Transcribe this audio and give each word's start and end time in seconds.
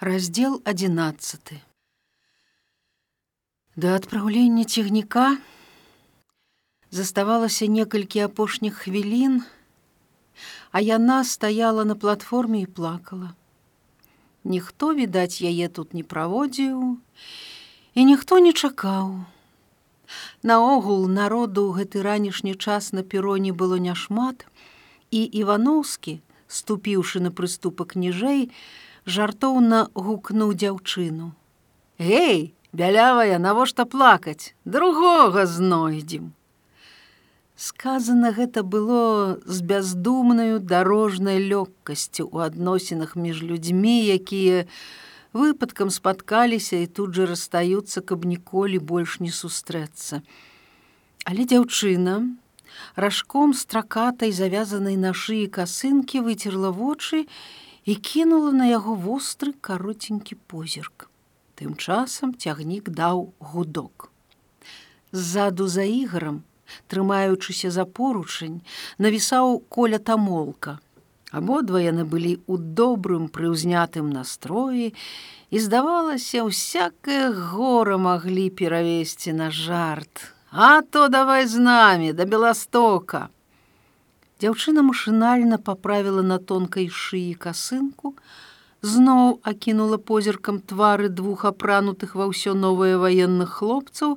Раздел 0.00 0.62
11. 0.64 1.52
Да 3.76 3.94
адпраўлення 3.96 4.64
цягніка 4.64 5.38
заставалася 6.90 7.66
некалькі 7.66 8.20
апошніх 8.20 8.76
хвілін, 8.86 9.42
а 10.70 10.80
яна 10.80 11.24
стаяла 11.24 11.84
на 11.84 11.98
платформе 11.98 12.60
і 12.60 12.66
плакала. 12.66 13.34
Ніхто, 14.44 14.94
відаць, 14.94 15.42
яе 15.42 15.66
тут 15.66 15.94
не 15.94 16.06
праводзіў, 16.06 17.02
і 17.94 18.04
ніхто 18.04 18.38
не 18.38 18.52
чакаў. 18.52 19.26
Наогул 20.46 21.08
народу 21.10 21.74
гэты 21.74 22.06
ранішні 22.06 22.54
час 22.54 22.92
на 22.92 23.02
пероне 23.02 23.50
было 23.50 23.82
няшмат, 23.82 24.46
і 25.10 25.26
Івановскі, 25.26 26.20
ступіўшы 26.46 27.18
на 27.18 27.34
прыступак 27.34 27.98
ніжэй, 27.98 28.54
жартоўна 29.08 29.88
гукнуў 29.96 30.52
дзяўчыну. 30.52 31.32
Гей, 31.98 32.54
бялявая, 32.72 33.38
навошта 33.38 33.84
плакаць, 33.84 34.54
другога 34.64 35.46
знойдзем. 35.46 36.34
Сказана 37.56 38.30
гэта 38.30 38.62
было 38.62 39.40
з 39.42 39.62
бяздумнаю 39.66 40.60
дарожнай 40.60 41.42
лёгкасцю 41.42 42.28
ў 42.30 42.52
адносінах 42.52 43.16
між 43.16 43.42
людзьмі, 43.42 43.98
якія 44.14 44.68
выпадкам 45.34 45.90
спаткаліся 45.90 46.78
і 46.84 46.86
тут 46.86 47.18
жа 47.18 47.26
расстаюцца, 47.26 48.04
каб 48.04 48.28
ніколі 48.28 48.78
больш 48.78 49.18
не 49.18 49.34
сустрэцца. 49.34 50.22
Але 51.26 51.48
дзяўчына, 51.50 52.30
ражком 52.94 53.56
стракатай 53.58 54.30
завязанай 54.30 54.94
на 54.94 55.10
шыі 55.10 55.50
касынкі 55.50 56.22
выцерла 56.22 56.70
вочы 56.70 57.26
і 57.26 57.28
кінула 57.94 58.52
на 58.52 58.66
яго 58.66 58.94
востры 58.94 59.54
каротенькі 59.60 60.36
позірк. 60.46 61.08
Тым 61.54 61.74
часам 61.76 62.34
цягнік 62.34 62.90
даў 62.90 63.32
гудок. 63.38 64.10
Ззаду 65.12 65.68
за 65.68 65.82
іграм, 65.82 66.42
трымаючыся 66.86 67.70
за 67.70 67.84
поручань, 67.84 68.60
навісаў 68.98 69.62
коля 69.68 69.98
тамолка. 69.98 70.78
Абодва 71.32 71.80
яны 71.84 72.04
былі 72.08 72.40
ў 72.48 72.56
добрым 72.76 73.28
прыўзнятым 73.28 74.08
настроі, 74.12 74.94
і 75.50 75.56
здавалася, 75.60 76.44
усякае 76.44 77.32
гора 77.32 77.96
маглі 77.96 78.48
перавесці 78.50 79.32
на 79.32 79.50
жарт. 79.50 80.32
А 80.50 80.80
то 80.80 81.08
давай 81.08 81.46
з 81.46 81.60
намі 81.60 82.12
да 82.12 82.24
беластока. 82.24 83.28
Дзяўчына 84.38 84.84
машынальна 84.86 85.56
паправіла 85.58 86.22
на 86.22 86.38
тонкай 86.38 86.86
шыі 86.94 87.34
касынку, 87.34 88.14
зноў 88.86 89.40
акінула 89.42 89.98
позіркам 89.98 90.60
твары 90.62 91.08
двух 91.10 91.42
апранутых 91.48 92.14
ва 92.14 92.30
ўсё 92.30 92.54
новае 92.54 92.94
ваенных 93.02 93.58
хлопцаў, 93.58 94.14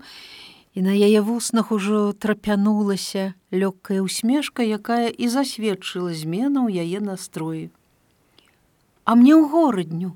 і 0.77 0.79
на 0.85 0.93
яе 0.93 1.25
вуснах 1.25 1.71
ужо 1.73 2.13
трапянулася 2.13 3.33
лёгкая 3.49 4.05
усмешка, 4.05 4.61
якая 4.61 5.09
і 5.09 5.25
засведчыла 5.25 6.13
змену 6.13 6.69
ў 6.69 6.85
яе 6.85 7.01
настроі. 7.01 7.73
А 9.09 9.17
мне 9.17 9.33
ў 9.33 9.49
горадню, 9.49 10.13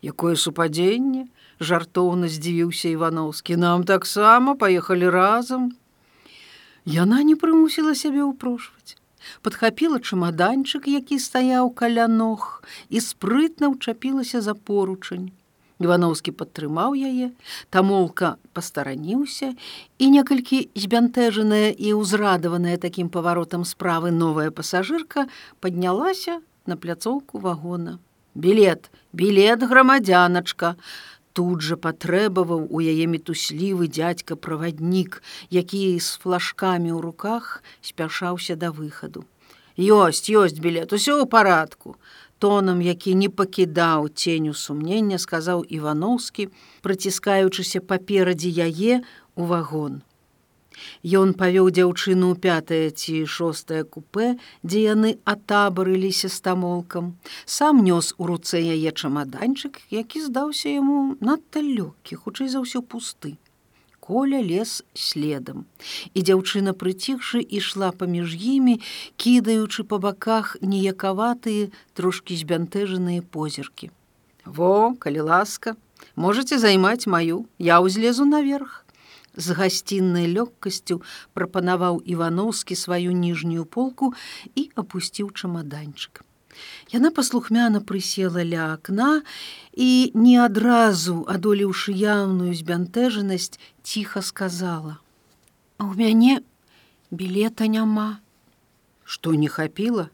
якое 0.00 0.40
супадзенне, 0.40 1.28
жартоўна 1.60 2.32
здзівіўся 2.32 2.88
Івановскі, 2.96 3.60
нам 3.60 3.84
таксама 3.84 4.56
паехалі 4.56 5.12
разам. 5.12 5.76
Яна 6.88 7.20
не 7.20 7.36
прымусіла 7.36 7.92
сябе 7.92 8.24
ўпрошваць 8.24 8.75
подхапіла 9.42 9.98
чамаданчык, 9.98 10.86
які 10.90 11.18
стаяў 11.18 11.70
каля 11.70 12.06
ног 12.08 12.62
і 12.88 13.00
спрытна 13.00 13.72
ўчапілася 13.72 14.40
за 14.40 14.54
поручань. 14.54 15.32
Івановскі 15.76 16.32
падтрымаў 16.32 16.96
яе, 16.96 17.36
тамолка 17.68 18.36
пастараніўся 18.56 19.52
і 20.00 20.04
некалькі 20.08 20.72
збянтэжаная 20.72 21.76
і 21.76 21.92
ўзрадаваная 22.00 22.80
такім 22.80 23.12
паваротам 23.12 23.68
справы 23.68 24.08
новая 24.08 24.48
пасажырка 24.48 25.28
паднялася 25.60 26.40
на 26.64 26.80
пляцоўку 26.80 27.44
вагона. 27.44 27.98
Білет, 28.34 28.90
білет 29.12 29.60
грамадзяначка, 29.64 30.76
тут 31.36 31.60
жа 31.68 31.76
патрэбаваў 31.76 32.64
у 32.72 32.80
яе 32.80 33.06
мітуслівы 33.12 33.88
дзядзька 33.92 34.40
праваднік, 34.48 35.20
які 35.52 35.80
з 36.00 36.16
флажкамі 36.22 36.90
ў 36.96 37.00
руках 37.04 37.62
спяшаўся 37.84 38.56
да 38.56 38.72
выхаду. 38.72 39.28
Ёсць, 39.76 40.32
ёсць 40.32 40.56
білет, 40.56 40.96
усё 40.96 41.20
ў 41.20 41.28
парадку. 41.28 42.00
Тонам, 42.40 42.80
які 42.80 43.12
не 43.14 43.28
пакідаў 43.28 44.08
ценю 44.08 44.56
сумнення, 44.56 45.20
сказаў 45.20 45.64
Івановскі, 45.68 46.48
прыціскаючыся 46.80 47.84
паперадзе 47.84 48.52
яе 48.68 49.04
у 49.36 49.44
вагон. 49.52 50.00
Ён 51.04 51.32
павёў 51.38 51.70
дзяўчыну 51.70 52.34
пятае 52.34 52.90
ці 52.90 53.24
шостае 53.26 53.82
купе, 53.84 54.36
дзе 54.62 54.80
яны 54.92 55.10
атабарыліся 55.24 56.28
стамолкам. 56.28 57.16
Сам 57.44 57.82
нёс 57.86 58.14
у 58.18 58.26
руцэ 58.26 58.60
яе 58.60 58.90
чамаданчык, 58.92 59.80
які 59.90 60.22
здаўся 60.22 60.68
яму 60.68 61.16
надта 61.20 61.62
лёгкі, 61.62 62.16
хутчэй 62.16 62.48
за 62.48 62.62
ўсё 62.62 62.82
пусты. 62.82 63.36
Коля 64.00 64.38
лес 64.38 64.86
следам. 64.94 65.66
І 66.14 66.22
дзяўчына 66.22 66.78
прыціхшы 66.78 67.42
ішла 67.42 67.90
паміж 67.90 68.38
імі, 68.38 68.78
кідаючы 69.18 69.82
па 69.82 69.98
баках 69.98 70.54
ніякаватыя, 70.62 71.74
трошкі 71.98 72.38
збянтэжаныя 72.38 73.26
позіркі. 73.26 73.90
Во, 74.46 74.94
калі 74.94 75.26
ласка, 75.26 75.74
можете 76.14 76.58
займаць 76.62 77.10
маю, 77.10 77.50
я 77.58 77.82
ўзлезу 77.82 78.22
наверх 78.22 78.85
з 79.36 79.56
гасціннай 79.56 80.26
лёгкасцю 80.32 81.00
прапанаваў 81.32 82.00
івановскі 82.04 82.76
сваю 82.76 83.12
ніжнюю 83.12 83.64
полку 83.64 84.12
і 84.54 84.70
апусціў 84.74 85.30
чамаданчык. 85.30 86.24
Яна 86.88 87.12
паслухмяна 87.12 87.84
прысела 87.84 88.40
ля 88.40 88.72
акна 88.74 89.22
і 89.76 90.10
не 90.16 90.36
адразу 90.40 91.24
адолеўшы 91.28 91.92
яўную 91.92 92.56
збянтэжанасць 92.56 93.60
ціха 93.82 94.22
сказала: 94.24 94.96
«А 95.78 95.84
ў 95.84 95.92
мяне 96.00 96.40
білета 97.10 97.68
няма, 97.68 98.24
што 99.04 99.36
не 99.36 99.48
хапіла, 99.48 100.08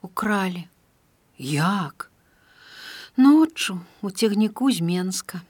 укралі. 0.00 0.68
Як? 1.38 2.10
Ноччу 3.16 3.80
у 4.00 4.10
цягніку 4.10 4.70
з 4.72 4.80
Менска. 4.80 5.42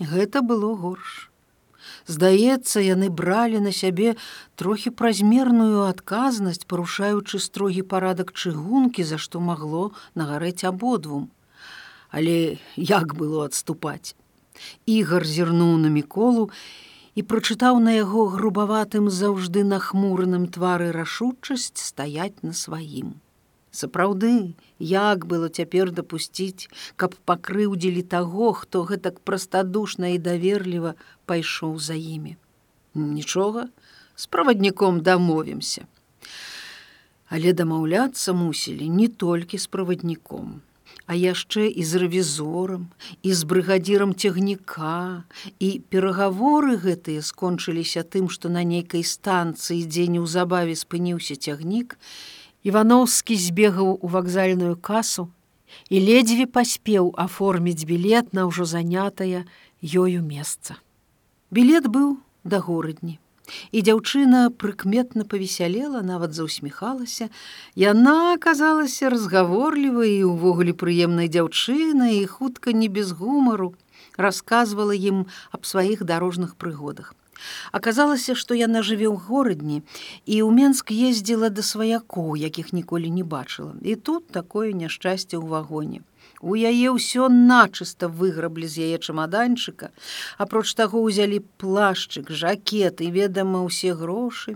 Гэта 0.00 0.42
было 0.42 0.74
горш. 0.74 1.27
Здаецца, 2.08 2.80
яны 2.80 3.10
бралі 3.12 3.60
на 3.60 3.72
сябе 3.72 4.16
трохі 4.56 4.90
празмерную 4.96 5.84
адказнасць, 5.84 6.64
парушаючы 6.64 7.36
строгі 7.36 7.84
парадак 7.84 8.32
чыгункі, 8.32 9.04
за 9.04 9.20
што 9.20 9.44
магло 9.44 9.92
нагарэць 10.16 10.64
абодвум. 10.64 11.28
Але 12.08 12.56
як 12.76 13.12
было 13.12 13.44
адступаць? 13.44 14.16
Ігар 14.88 15.28
зірнуў 15.28 15.76
на 15.84 15.92
міколу 15.92 16.48
і 17.12 17.22
прачытаў 17.28 17.76
на 17.84 17.92
яго 18.00 18.24
грубаватым 18.32 19.12
заўжды 19.12 19.68
нахмураным 19.68 20.48
твары 20.48 20.90
рашучасць 20.96 21.76
стаяць 21.76 22.40
на 22.40 22.56
сваім. 22.56 23.20
Сапраўды, 23.70 24.54
як 24.78 25.26
было 25.26 25.48
цяпер 25.48 25.90
дапусціць, 25.92 26.68
каб 26.96 27.14
пакрыўдзілі 27.28 28.02
таго, 28.02 28.52
хто 28.52 28.84
гэтак 28.88 29.20
прастадушна 29.20 30.14
і 30.16 30.18
даверліва 30.18 30.94
пайшоў 31.26 31.78
за 31.78 31.94
імі. 31.94 32.36
Нічога, 32.94 33.68
з 34.16 34.26
правадніком 34.26 35.00
дамовімся. 35.00 35.86
Але 37.28 37.52
дамаўляцца 37.52 38.32
мусілі 38.32 38.88
не 38.88 39.08
толькі 39.08 39.58
з 39.60 39.66
правадніком, 39.68 40.62
а 41.04 41.14
яшчэ 41.14 41.68
і 41.68 41.84
з 41.84 42.00
рэвізорам, 42.02 42.88
і 43.22 43.34
з 43.36 43.44
брыгадзірам 43.44 44.16
цягніка, 44.16 45.28
і 45.60 45.68
перагаворы 45.92 46.80
гэтыя 46.80 47.20
скончыліся 47.20 48.02
тым, 48.04 48.32
што 48.32 48.48
на 48.48 48.64
нейкай 48.64 49.04
станцыі, 49.04 49.84
дзе 49.84 50.08
неўзабаве 50.08 50.72
спыніўся 50.72 51.36
цягнік, 51.36 52.00
Івановскі 52.64 53.36
збегаў 53.36 53.98
у 54.02 54.06
вакзальную 54.08 54.74
касу 54.76 55.28
і 55.90 56.00
ледзьве 56.02 56.46
паспеў 56.46 57.14
аформіць 57.14 57.86
білет 57.86 58.34
на 58.34 58.48
ўжо 58.50 58.66
занятае 58.66 59.46
ёю 59.82 60.20
месца. 60.26 60.80
Білет 61.50 61.86
быў 61.86 62.18
да 62.44 62.58
горадні. 62.58 63.18
І 63.72 63.80
дзяўчына 63.80 64.50
прыкметна 64.52 65.24
павесялела, 65.24 66.02
нават 66.04 66.34
заўсміхалася. 66.36 67.28
Яна 67.74 68.34
аказалася 68.36 69.08
разгаворлівай 69.08 70.20
і 70.20 70.28
ўвогуле 70.28 70.76
прыемнай 70.76 71.32
дзяўчынай 71.32 72.20
і 72.20 72.28
хутка 72.28 72.76
не 72.76 72.92
без 72.92 73.12
гумару 73.16 73.72
расказвала 74.18 74.92
ім 74.92 75.24
аб 75.54 75.64
сваіх 75.64 76.04
дарожных 76.04 76.58
прыгодах. 76.60 77.14
Аказалася, 77.72 78.34
што 78.34 78.54
яна 78.58 78.82
жыве 78.82 79.08
ў 79.08 79.16
горадні 79.16 79.82
і 80.26 80.36
ў 80.42 80.50
Менск 80.52 80.92
ездзіла 80.92 81.50
да 81.50 81.62
сваякоў, 81.62 82.36
якіх 82.36 82.72
ніколі 82.72 83.10
не 83.10 83.24
бачыла. 83.24 83.74
І 83.82 83.96
тут 83.96 84.28
такое 84.28 84.72
няшчасце 84.72 85.36
ў 85.38 85.44
вагоне. 85.46 86.02
У 86.40 86.54
яе 86.54 86.94
ўсё 86.94 87.28
начыста 87.28 88.06
выграблі 88.08 88.66
з 88.70 88.86
яе 88.86 88.98
чамаданчыка, 88.98 89.90
апроч 90.38 90.74
таго 90.78 91.02
ўзялі 91.02 91.42
плашчык, 91.58 92.30
жакет 92.30 93.02
і 93.02 93.10
ведама 93.10 93.64
ўсе 93.66 93.94
грошы. 93.94 94.54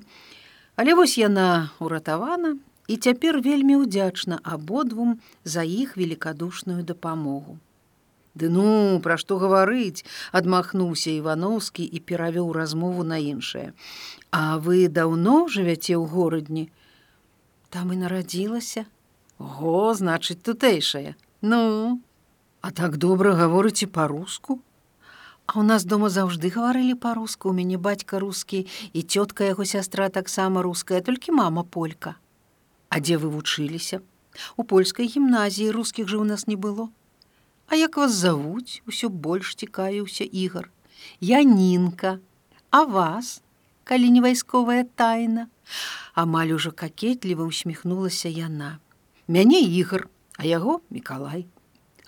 Але 0.76 0.94
вось 0.94 1.18
яна 1.18 1.74
ўратавана 1.82 2.54
і 2.86 2.94
цяпер 2.96 3.42
вельмі 3.42 3.82
ўдзячна 3.82 4.38
абодвум 4.42 5.18
за 5.44 5.66
іх 5.66 5.98
великкадушную 5.98 6.86
дапамогу. 6.86 7.58
Ды 8.34 8.48
ну, 8.48 9.00
пра 9.04 9.18
што 9.20 9.36
гаварыць, 9.36 10.04
адмахнуўся 10.32 11.12
Івановскі 11.12 11.84
і 11.84 11.98
перавёў 12.00 12.52
размову 12.56 13.04
на 13.04 13.18
іншае. 13.20 13.72
А 14.32 14.56
вы 14.56 14.88
даўно 14.88 15.48
жывяце 15.52 15.98
ў 16.00 16.04
горадні? 16.08 16.70
Там 17.68 17.92
і 17.92 18.00
нарадзілася. 18.04 18.88
Го, 19.36 19.92
значыць, 19.92 20.40
тутэйшая. 20.40 21.14
Ну, 21.42 22.00
А 22.62 22.70
так 22.70 22.96
добра 22.96 23.34
гаворыце 23.34 23.88
па-руску. 23.90 24.62
А 25.50 25.58
ў 25.58 25.66
нас 25.66 25.82
дома 25.82 26.10
заўжды 26.14 26.46
гаварылі 26.54 26.94
па-руску, 26.94 27.50
у 27.50 27.56
мяне 27.58 27.74
бацька 27.74 28.22
рускі 28.22 28.60
і 28.94 29.02
цётка 29.02 29.50
яго 29.50 29.66
сястра 29.66 30.06
таксама 30.14 30.62
руская, 30.62 31.02
толькі 31.02 31.34
мама 31.34 31.66
полька. 31.66 32.14
А 32.88 33.02
дзе 33.02 33.18
вы 33.18 33.34
вучыліся? 33.34 33.98
У 34.56 34.62
польскай 34.62 35.10
гімназіі 35.10 35.74
рускіх 35.74 36.06
жа 36.06 36.22
ў 36.22 36.26
нас 36.30 36.46
не 36.46 36.54
было. 36.54 36.86
А 37.72 37.76
як 37.76 37.96
вас 37.96 38.12
завуць, 38.12 38.82
усё 38.84 39.08
больш 39.08 39.54
цікавіўся 39.56 40.24
ігар. 40.24 40.68
Я 41.20 41.42
нінка, 41.42 42.18
А 42.70 42.84
вас, 42.84 43.42
калі 43.84 44.10
не 44.10 44.20
вайсковая 44.20 44.84
тайна, 44.84 45.46
Амаль 46.14 46.52
ужо 46.52 46.72
какетліва 46.72 47.44
усміхнулася 47.44 48.28
яна. 48.28 48.78
Мяне 49.28 49.60
ігар, 49.60 50.08
а 50.36 50.44
яго 50.44 50.80
Миколай. 50.90 51.46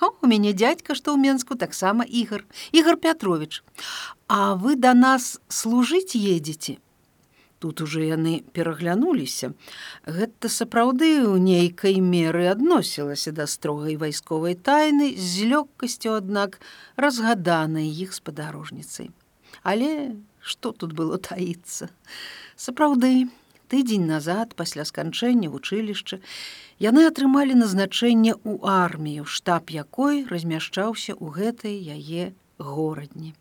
О, 0.01 0.13
у 0.21 0.27
мяне 0.29 0.53
дядька, 0.53 0.93
што 0.93 1.17
ў 1.17 1.17
Менску 1.17 1.57
таксама 1.57 2.05
ігар, 2.05 2.45
Ігар 2.73 3.01
Пятрович. 3.01 3.65
А 4.29 4.61
вы 4.61 4.77
да 4.77 4.93
нас 4.93 5.41
служыць 5.49 6.13
едзеце. 6.13 6.77
Тут 7.65 7.81
уже 7.81 8.05
яны 8.05 8.45
пераглянуліся. 8.53 9.55
Гэта 10.05 10.53
сапраўды 10.53 11.25
ў 11.25 11.41
нейкай 11.41 11.97
меры 11.97 12.45
адносілася 12.53 13.33
да 13.33 13.47
строгай 13.49 13.97
вайсковай 13.97 14.53
тайны 14.53 15.17
з 15.17 15.49
лёгкасцю, 15.49 16.13
аднак 16.13 16.61
разгаданай 17.01 17.89
іх 17.89 18.13
спадарожніцай. 18.13 19.09
Але 19.65 20.13
што 20.45 20.77
тут 20.77 20.93
было 20.93 21.17
таіцца? 21.17 21.89
Сапраўды, 22.53 23.33
тыдзень 23.73 24.05
назад 24.13 24.53
пасля 24.61 24.85
сканчэння 24.85 25.49
вучылішча 25.49 26.21
яны 26.85 27.09
атрымалі 27.09 27.57
назначэнне 27.65 28.37
ў 28.45 28.61
армію, 28.61 29.25
штаб 29.25 29.73
якой 29.73 30.29
размяшчаўся 30.29 31.17
ў 31.17 31.33
гэтай 31.33 31.81
яе 31.81 32.37
горадні. 32.61 33.33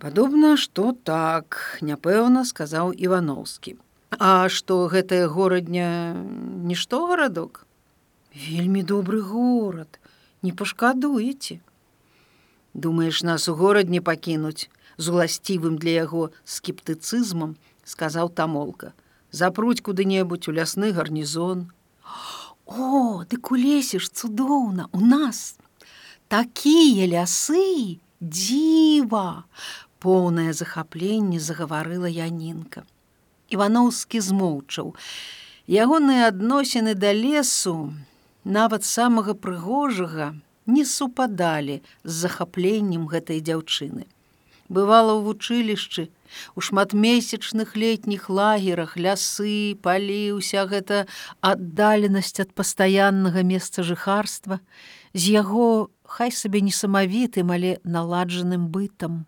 Падобна, 0.00 0.56
што 0.56 0.92
так, 1.04 1.56
няпэўна 1.84 2.46
сказаў 2.48 2.92
Івановскі. 2.96 3.74
А 4.16 4.48
што 4.48 4.86
гэтая 4.88 5.26
горадня 5.28 6.16
нішто 6.64 7.04
гарадок? 7.10 7.66
Вельмі 8.32 8.80
добры 8.82 9.20
горад, 9.20 10.00
не 10.40 10.52
пашкадуеце. 10.56 11.60
Думаеш, 12.72 13.22
нас 13.22 13.48
у 13.52 13.54
горадні 13.54 14.00
пакінуць 14.00 14.70
з 14.96 15.12
уласцівым 15.12 15.76
для 15.76 15.92
яго 16.00 16.30
скептыцызмам, 16.44 17.56
сказаў 17.84 18.32
тамолка. 18.32 18.94
Запруць 19.32 19.84
куды-небудзь 19.84 20.48
у 20.48 20.56
лясны 20.56 20.92
гарнізон, 20.96 21.68
О, 22.64 23.24
лесе 23.50 23.98
ж 23.98 24.08
цудоўна 24.08 24.88
у 24.92 25.00
нас. 25.00 25.58
Такія 26.28 27.04
лясы, 27.04 27.98
дзіва! 28.20 29.44
Поўнае 30.00 30.52
захапленне 30.56 31.40
загаварыла 31.40 32.08
Янінка. 32.08 32.84
Івановскі 33.52 34.20
змоўчаў. 34.24 34.94
Ягоныя 35.68 36.30
адносіны 36.32 36.94
да 36.94 37.12
лесу, 37.12 37.92
нават 38.44 38.84
самага 38.84 39.34
прыгожага, 39.34 40.32
не 40.66 40.84
супадалі 40.84 41.82
з 42.04 42.12
захапленнем 42.24 43.04
гэтай 43.12 43.44
дзяўчыны. 43.44 44.08
Бывала 44.70 45.18
ў 45.18 45.20
вучылішчы, 45.26 46.08
У 46.54 46.60
шматмесячных 46.60 47.76
летніх 47.76 48.28
лагерах 48.30 48.96
лясы, 48.96 49.74
палі 49.82 50.38
ўся 50.38 50.66
гэта 50.70 51.06
аддаленасць 51.42 52.38
ад 52.42 52.54
пастаяннага 52.54 53.42
месца 53.42 53.82
жыхарства, 53.82 54.60
з 55.14 55.34
яго 55.34 55.90
хай 56.06 56.30
сабе 56.30 56.62
несамавітым, 56.62 57.50
але 57.50 57.78
наладжаным 57.84 58.70
бытам. 58.70 59.26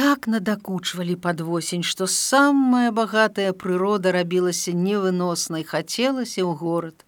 Так 0.00 0.26
надакучвалі 0.32 1.14
пад 1.20 1.40
восень, 1.44 1.82
што 1.84 2.06
самая 2.08 2.88
багатая 2.90 3.52
прырода 3.52 4.12
рабілася 4.16 4.72
невыноснай, 4.72 5.60
хацелася 5.60 6.40
ў 6.40 6.56
горад. 6.56 7.04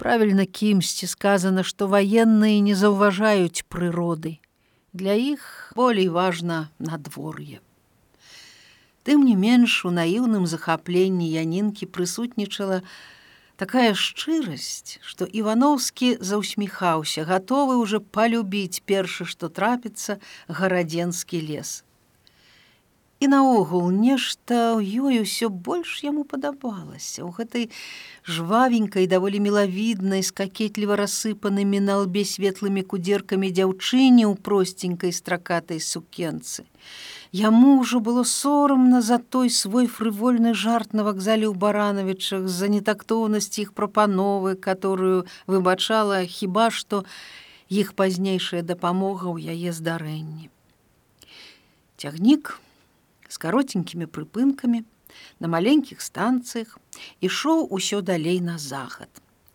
Правільна 0.00 0.46
кімсьці 0.48 1.04
сказана, 1.12 1.60
што 1.60 1.84
ваенныя 1.92 2.62
не 2.64 2.72
заўважаюць 2.72 3.68
прыроды. 3.68 4.40
Для 4.96 5.12
іх 5.12 5.44
болей 5.76 6.08
важна 6.08 6.72
надвор'е. 6.80 7.60
Тым 9.04 9.28
не 9.28 9.36
менш 9.36 9.84
у 9.84 9.92
наіўным 9.92 10.48
захапленні 10.48 11.28
янінкі 11.28 11.84
прысутнічала 11.84 12.80
такая 13.56 13.94
шчырасць, 13.94 14.98
што 15.02 15.24
Івановскі 15.24 16.16
заўсміхаўся, 16.20 17.24
гатовы 17.24 17.78
ўжо 17.80 18.00
палюбіць 18.00 18.82
першы, 18.84 19.24
што 19.24 19.48
трапіцца 19.48 20.18
гарадзенскі 20.48 21.40
лес. 21.48 21.82
І 23.22 23.28
наогул 23.30 23.88
нешта 23.94 24.74
ў 24.76 24.84
ёй 25.00 25.22
усё 25.24 25.48
больш 25.48 26.02
яму 26.04 26.26
падабалася. 26.28 27.24
У 27.24 27.30
гэтай 27.30 27.70
жвавенькай, 28.26 29.06
даволі 29.06 29.40
мілавіднай, 29.40 30.20
з 30.20 30.34
какетліва 30.34 30.98
рассыпанымі 31.00 31.80
на 31.80 32.02
лбе 32.04 32.26
светлымі 32.26 32.82
кудзеркамі 32.82 33.48
дзяўчыне 33.54 34.28
ў 34.28 34.34
просценькай 34.36 35.14
стракатай 35.14 35.80
сукенцы. 35.80 36.66
Яму 37.34 37.82
ўжо 37.82 37.98
было 37.98 38.22
сорамна 38.22 39.00
за 39.02 39.18
той 39.18 39.48
свой 39.50 39.88
фрывольны 39.90 40.54
жарт 40.54 40.92
на 40.94 41.02
вакзале 41.02 41.48
ў 41.50 41.58
баранавічах 41.58 42.46
з-за 42.46 42.68
нетактоўнасці 42.70 43.58
іх 43.66 43.72
прапановы, 43.74 44.54
которую 44.54 45.26
выбачала 45.50 46.22
хіба 46.30 46.70
што 46.70 47.02
іх 47.66 47.90
пазнейшая 47.98 48.62
дапамога 48.62 49.34
ў 49.34 49.50
яе 49.50 49.74
здарэнні. 49.74 50.46
Цягнік 51.98 52.54
з 53.26 53.42
каротенькімі 53.42 54.06
прыпынкамі 54.06 54.86
на 55.42 55.50
маленькіх 55.50 56.06
станцыях 56.06 56.78
ішоў 57.18 57.66
усё 57.66 57.98
далей 57.98 58.38
на 58.38 58.62
захад. 58.62 59.10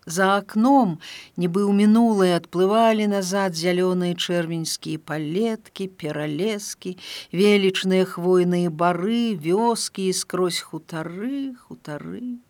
За 0.09 0.27
акном, 0.41 0.97
нібы 1.37 1.61
ў 1.69 1.73
мінулае 1.77 2.31
адплывалі 2.41 3.05
назад 3.11 3.53
зялёныя 3.53 4.17
чэрвеньскія 4.17 4.97
палеткі, 5.05 5.85
пералескі, 6.01 6.97
велічныя 7.29 8.09
хвойныя 8.09 8.73
бары, 8.73 9.37
вёскі 9.37 10.09
і 10.09 10.15
скрозь 10.17 10.65
хутары, 10.65 11.53
хутары. 11.61 12.41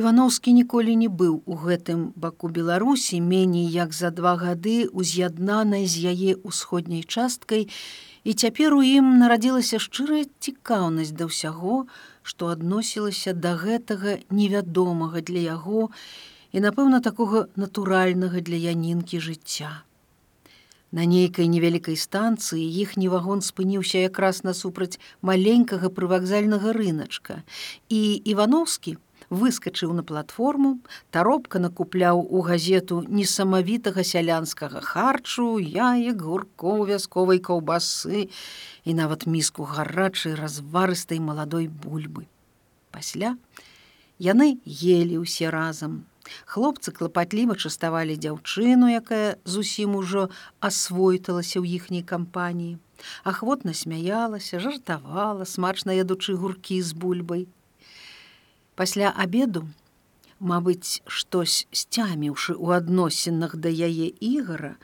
Івановскі 0.00 0.56
ніколі 0.56 0.96
не 0.96 1.12
быў 1.12 1.42
у 1.44 1.54
гэтым 1.60 2.12
баку 2.16 2.48
Беларусі 2.48 3.20
меней 3.20 3.66
як 3.68 3.92
за 3.92 4.08
два 4.08 4.32
гады 4.40 4.88
уз'яднанай 4.88 5.84
з 5.84 6.08
яе 6.14 6.40
ўсходняй 6.40 7.04
часткай, 7.04 7.68
і 8.24 8.32
цяпер 8.32 8.72
у 8.76 8.80
ім 8.86 9.18
нарадзілася 9.20 9.76
шчырая 9.76 10.24
цікаўнасць 10.40 11.12
да 11.20 11.28
ўсяго, 11.28 11.84
што 12.22 12.48
адносілася 12.54 13.36
да 13.36 13.56
гэтага 13.60 14.16
невядомага 14.30 15.20
для 15.20 15.44
яго 15.58 15.90
і, 16.52 16.60
напэўна, 16.60 17.00
такога 17.00 17.46
натуральнага 17.56 18.40
для 18.40 18.58
янінкі 18.72 19.20
жыцця. 19.20 19.82
На 20.90 21.06
нейкай 21.06 21.46
невялікай 21.46 21.94
станцыі 21.94 22.66
іхні 22.82 23.06
вагон 23.12 23.44
спыніўся 23.46 24.02
якраз 24.02 24.42
насупраць 24.42 24.98
маленькага 25.22 25.86
прывакзальнага 25.86 26.74
рыначка, 26.74 27.46
і 27.86 28.18
Івановскі, 28.26 28.98
выскачыў 29.30 29.94
на 29.94 30.02
платформу, 30.02 30.80
таропка 31.14 31.62
накупляў 31.62 32.26
у 32.26 32.42
газету 32.42 33.06
несамавітага 33.06 34.02
сялянскага 34.02 34.82
харчу, 34.82 35.62
яек 35.62 36.18
гуркоў 36.18 36.90
вясковай 36.90 37.38
каўбасы 37.38 38.26
і 38.84 38.90
нават 38.98 39.30
міску 39.30 39.70
гарачай 39.70 40.34
разварыстай 40.34 41.22
маладой 41.22 41.70
бульбы. 41.70 42.26
Пасля 42.90 43.38
яны 44.18 44.58
елі 44.66 45.22
ўсе 45.22 45.54
разам. 45.54 46.09
Хлопцы 46.46 46.92
клапатліва 46.92 47.56
частавалі 47.56 48.16
дзяўчыну, 48.16 48.90
якая 48.90 49.36
зусім 49.44 49.96
ужо 49.96 50.28
асвойталася 50.60 51.58
ў 51.60 51.80
іхняй 51.80 52.04
кампаніі. 52.06 52.78
Ахвотна 53.24 53.74
смяялася, 53.74 54.60
жартавала, 54.60 55.44
смачна 55.44 55.96
ядучы 55.96 56.36
гуркі 56.36 56.80
з 56.82 56.92
бульбай. 56.92 57.46
Пасля 58.74 59.12
абеду 59.12 59.68
Мабыць, 60.40 61.04
штось 61.04 61.68
сцяміўшы 61.68 62.56
ў 62.56 62.80
адносінах 62.80 63.60
да 63.60 63.68
яе 63.68 64.08
ігара, 64.08 64.80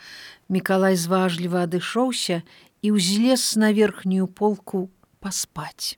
Мікалай 0.53 1.01
зважліва 1.01 1.65
адышоўся 1.65 2.45
і 2.85 2.93
ўзлез 2.93 3.57
на 3.57 3.73
верхнюю 3.73 4.29
полку 4.29 4.93
паспаць. 5.25 5.97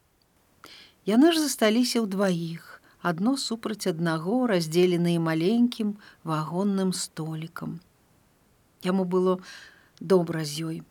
Яны 1.10 1.34
ж 1.34 1.42
засталіся 1.42 2.06
ўдваіх, 2.06 2.77
адно 3.02 3.36
супраць 3.36 3.86
аднаго 3.86 4.46
раздзеленыя 4.46 5.20
маленькім 5.20 5.96
вагонным 6.24 6.92
столікам. 6.92 7.80
Яму 8.82 9.04
было 9.04 9.38
добра 10.00 10.44
з 10.44 10.70
ёй. 10.70 10.82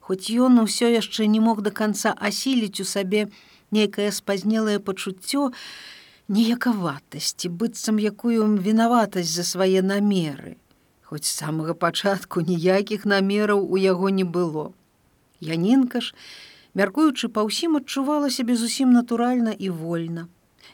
Хоць 0.00 0.30
ён 0.30 0.58
усё 0.62 0.88
яшчэ 0.90 1.26
не 1.26 1.40
мог 1.40 1.62
да 1.62 1.70
канца 1.70 2.14
асіліць 2.18 2.80
у 2.80 2.84
сабе 2.84 3.28
нейкае 3.70 4.10
спазнелае 4.10 4.78
пачуццё, 4.78 5.50
неякаватасці, 6.28 7.48
быццам 7.48 7.98
якую 8.02 8.46
вінаватасць 8.58 9.30
за 9.30 9.44
свае 9.44 9.82
намеры. 9.82 10.56
Хоць 11.02 11.26
з 11.26 11.34
самага 11.38 11.74
пачатку 11.74 12.42
ніякіх 12.42 13.06
намераў 13.06 13.62
у 13.62 13.78
яго 13.78 14.10
не 14.10 14.24
было. 14.24 14.72
Янінка 15.40 16.00
ж, 16.00 16.14
мяркуючы 16.74 17.30
па 17.30 17.46
ўсім 17.46 17.78
адчувала 17.78 18.30
сябе 18.30 18.56
зусім 18.58 18.90
натуральна 18.90 19.54
і 19.54 19.70
вольна. 19.70 20.26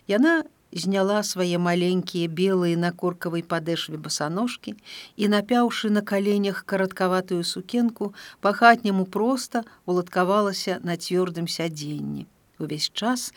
Яна 0.09 0.45
зняла 0.73 1.23
свае 1.23 1.59
маленькія 1.61 2.29
белыя 2.29 2.77
на 2.81 2.91
коркавай 2.93 3.45
падэшве 3.45 4.01
басаножкі 4.01 4.75
і 5.17 5.29
напяўшы 5.29 5.93
на 5.93 6.01
каленях 6.01 6.65
караткаватую 6.65 7.45
сукенку 7.45 8.13
па-хатняму 8.41 9.05
проста 9.05 9.65
уладкавалася 9.87 10.81
на 10.83 10.97
цвёрдым 10.97 11.49
сядзенні. 11.49 12.27
Увесь 12.59 12.91
час, 12.95 13.33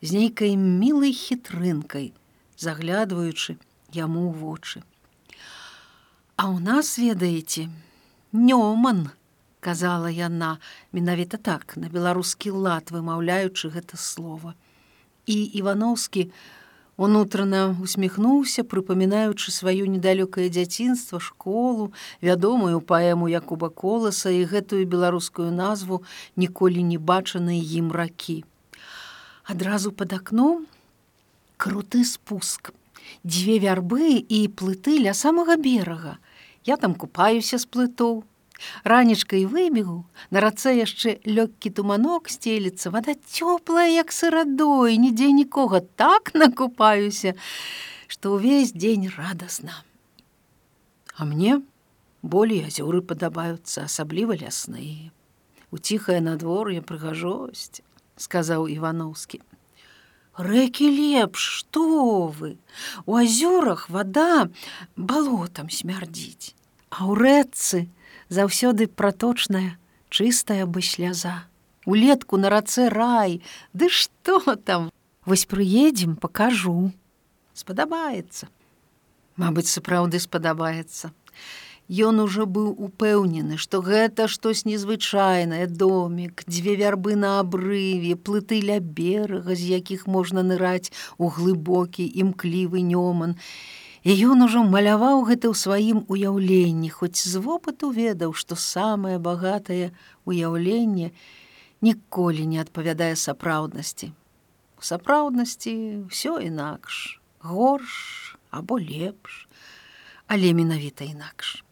з 0.00 0.12
нейкай 0.16 0.56
мілай 0.56 1.12
хітрынкай, 1.12 2.12
заглядваючы 2.56 3.58
яму 3.92 4.30
ў 4.30 4.32
вочы. 4.40 4.78
А 6.38 6.48
ў 6.48 6.62
нас 6.62 6.96
ведаеце, 6.96 7.68
Нёман, 8.32 9.10
казала 9.60 10.08
яна, 10.08 10.58
менавіта 10.92 11.36
так, 11.36 11.76
на 11.76 11.88
беларускі 11.88 12.54
лад 12.54 12.92
вымаўляючы 12.94 13.72
гэта 13.74 13.96
слово. 13.96 14.54
І 15.26 15.44
Івановскі 15.60 16.30
унутрана 16.98 17.78
усміхнуўся, 17.78 18.66
прыпамінаючы 18.66 19.54
сваё 19.54 19.86
недалёкае 19.86 20.50
дзяцінства, 20.50 21.22
школу, 21.22 21.94
вядомую 22.20 22.82
паэму 22.82 23.30
Якуба 23.30 23.70
коласа 23.70 24.34
і 24.34 24.44
гэтую 24.44 24.84
беларускую 24.84 25.48
назву 25.54 26.02
ніколі 26.36 26.82
не 26.82 26.98
бачанай 26.98 27.62
ім 27.62 27.94
ракі 27.94 28.42
адразу 29.48 29.92
под 29.92 30.12
акном 30.12 30.66
круты 31.56 32.04
спуск. 32.04 32.70
Дзве 33.24 33.58
вярбы 33.58 34.20
і 34.20 34.40
плыты 34.52 35.00
ля 35.00 35.14
самага 35.16 35.56
берага. 35.56 36.18
Я 36.68 36.76
там 36.76 36.94
купаюся 36.94 37.56
з 37.56 37.64
плытоў 37.64 38.22
ранечкай 38.84 39.44
выбегу 39.46 40.06
на 40.30 40.40
рацэ 40.44 40.74
яшчэ 40.78 41.18
лёгкі 41.24 41.70
туманок 41.70 42.28
сцелецца. 42.32 42.90
Вода 42.90 43.14
цёплая 43.14 43.88
як 43.88 44.12
сырадой. 44.12 44.96
Нідзе 44.96 45.32
нікога 45.32 45.80
так 45.96 46.34
накупаюся 46.34 47.34
што 48.08 48.38
ўвесь 48.38 48.72
дзень 48.72 49.12
радасна. 49.12 49.84
А 51.14 51.28
мне 51.28 51.60
болей 52.22 52.64
азёры 52.64 53.02
падабаюцца 53.04 53.84
асабліва 53.84 54.38
лясныя. 54.40 55.12
У 55.70 55.76
ціхае 55.76 56.24
надвор'е 56.24 56.80
прыгажосць 56.80 57.84
сказаў 58.16 58.66
ивановскі 58.72 59.44
рэкі 60.38 60.86
лепш 60.94 61.42
што 61.60 62.30
вы? 62.30 62.56
У 63.06 63.18
азёрах 63.18 63.90
вода 63.90 64.48
балотам 64.96 65.68
смярдзіць 65.68 66.54
а 66.94 67.10
ў 67.10 67.12
рэцы 67.18 67.78
заўсёды 68.28 68.86
праточная 68.86 69.78
чыстая 70.08 70.66
бы 70.66 70.82
сляза. 70.82 71.44
Улетку 71.84 72.36
на 72.36 72.50
рацэ 72.50 72.88
рай 72.88 73.40
ды 73.72 73.88
што 73.88 74.56
там? 74.56 74.90
Вось 75.24 75.44
прыедзем 75.44 76.16
покажу 76.16 76.92
спадабаецца. 77.54 78.48
Мабыць 79.36 79.68
сапраўды 79.68 80.20
спадабаецца. 80.20 81.12
Ён 81.88 82.20
ужо 82.20 82.44
быў 82.44 82.68
упэўнены, 82.86 83.56
што 83.56 83.80
гэта 83.80 84.28
штось 84.28 84.66
незвычайнае 84.68 85.66
домик, 85.66 86.44
дзве 86.44 86.76
вярбы 86.76 87.16
на 87.16 87.40
абрыве, 87.40 88.12
плыты 88.16 88.60
ля 88.60 88.76
берага, 88.78 89.56
з 89.56 89.72
якіх 89.80 90.06
можна 90.06 90.44
ныраць 90.44 90.92
у 91.16 91.32
глыбокі 91.32 92.04
імклівы 92.04 92.84
нёман. 92.84 93.40
І 94.06 94.14
ён 94.30 94.46
ужо 94.46 94.62
маляваў 94.62 95.24
гэта 95.26 95.50
ў 95.50 95.56
сваім 95.58 95.98
уяўленні, 96.06 96.90
хоць 96.90 97.18
з 97.18 97.42
вопыту 97.42 97.90
ведаў, 97.90 98.30
што 98.32 98.54
самае 98.54 99.18
багатае 99.18 99.90
уяўленне 100.22 101.10
ніколі 101.82 102.46
не 102.46 102.62
адпавядае 102.62 103.14
сапраўднасці. 103.18 104.14
У 104.78 104.82
сапраўднасці 104.86 105.74
ўсё 106.06 106.38
інакш, 106.38 107.18
горш 107.42 108.38
або 108.50 108.78
лепш, 108.78 109.48
але 110.30 110.54
менавіта 110.54 111.02
інакш. 111.02 111.64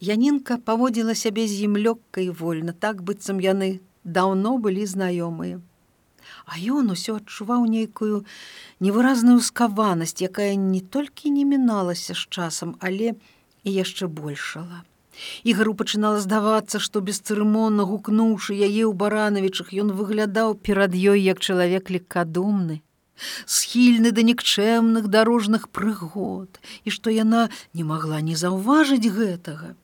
Янінка 0.00 0.56
паводзіла 0.56 1.16
сябе 1.16 1.48
з 1.48 1.64
ім 1.64 1.80
лёгкай 1.80 2.28
вольна, 2.28 2.72
так 2.72 3.00
быццам 3.00 3.40
яны 3.40 3.80
даўно 4.04 4.56
былі 4.60 4.84
знаёмыя. 4.84 5.60
А 6.50 6.58
ён 6.58 6.90
усё 6.94 7.16
адчуваў 7.22 7.66
нейкую 7.70 8.26
невыразную 8.82 9.38
скаванасць, 9.48 10.18
якая 10.26 10.52
не 10.58 10.80
толькі 10.82 11.30
не 11.30 11.44
міналася 11.46 12.18
з 12.18 12.22
часам, 12.26 12.74
але 12.80 13.14
і 13.62 13.70
яшчэ 13.70 14.10
большала. 14.20 14.82
Ігару 15.44 15.74
пачынала 15.78 16.18
здавацца, 16.18 16.82
што 16.82 17.04
бесцырымонна 17.06 17.86
гукнуўшы 17.86 18.56
яе 18.58 18.82
ў 18.88 18.92
баранавічах, 19.02 19.70
ён 19.70 19.94
выглядаў 19.94 20.56
перад 20.58 20.96
ёй 20.98 21.22
як 21.22 21.38
чалавек 21.38 21.92
лекадумны, 21.94 22.80
схільны 23.44 24.10
да 24.16 24.26
нікчэмных 24.26 25.12
дарожных 25.12 25.68
прыгод, 25.68 26.58
і 26.84 26.88
што 26.90 27.14
яна 27.14 27.46
не 27.74 27.84
магла 27.84 28.24
не 28.24 28.34
заўважыць 28.34 29.06
гэтага 29.06 29.76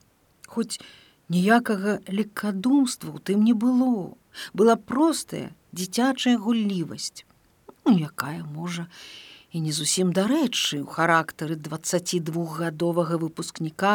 хоць 0.56 0.80
ніякага 1.28 1.99
лекадумства 2.08 3.12
у 3.12 3.20
тым 3.30 3.44
не 3.44 3.52
было 3.64 4.16
была 4.61 4.76
простая 4.92 5.52
дзіцячая 5.76 6.37
гуллівасць 6.40 7.26
ну, 7.87 7.99
якая 7.99 8.45
можа 8.45 8.87
і 9.52 9.61
не 9.64 9.73
зусім 9.73 10.12
дарэчы 10.12 10.83
у 10.83 10.88
характары 10.90 11.56
22гадовага 11.56 13.18
выпускніка 13.23 13.92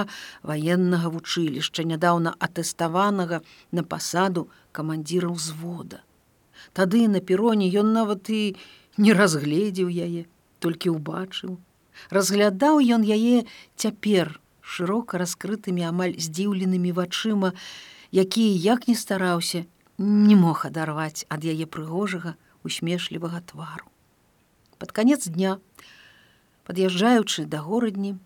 ваеннага 0.52 1.12
вучылішча 1.16 1.86
нядаўна 1.90 2.34
атэставанага 2.48 3.42
на 3.72 3.84
пасаду 3.84 4.48
камандзіра 4.72 5.30
ўзвода. 5.34 6.00
Тады 6.74 7.08
на 7.12 7.20
пероне 7.20 7.68
ён 7.84 7.92
нават 7.98 8.32
і 8.32 8.42
не 8.98 9.14
разгледзеў 9.14 9.92
яе 9.92 10.24
толькі 10.64 10.96
ўбачыў. 10.96 11.60
Разглядаў 12.10 12.80
ён 12.98 13.04
яе 13.04 13.44
цяпер 13.76 14.40
шырока 14.62 15.20
раскрытымі 15.22 15.84
амаль 15.92 16.16
здзіўленымі 16.16 16.96
вачыма, 16.96 17.52
якія 18.16 18.56
як 18.74 18.88
не 18.88 18.96
стараўся, 18.96 19.68
не 20.01 20.36
мог 20.36 20.65
адарваць 20.65 21.25
ад 21.29 21.46
яе 21.46 21.65
прыгожага 21.70 22.34
усмешлівага 22.65 23.41
твару. 23.46 23.86
Пад 24.81 24.91
канец 24.98 25.27
дня, 25.29 25.60
пад'язджаючы 26.65 27.46
да 27.46 27.62
горадні, 27.62 28.17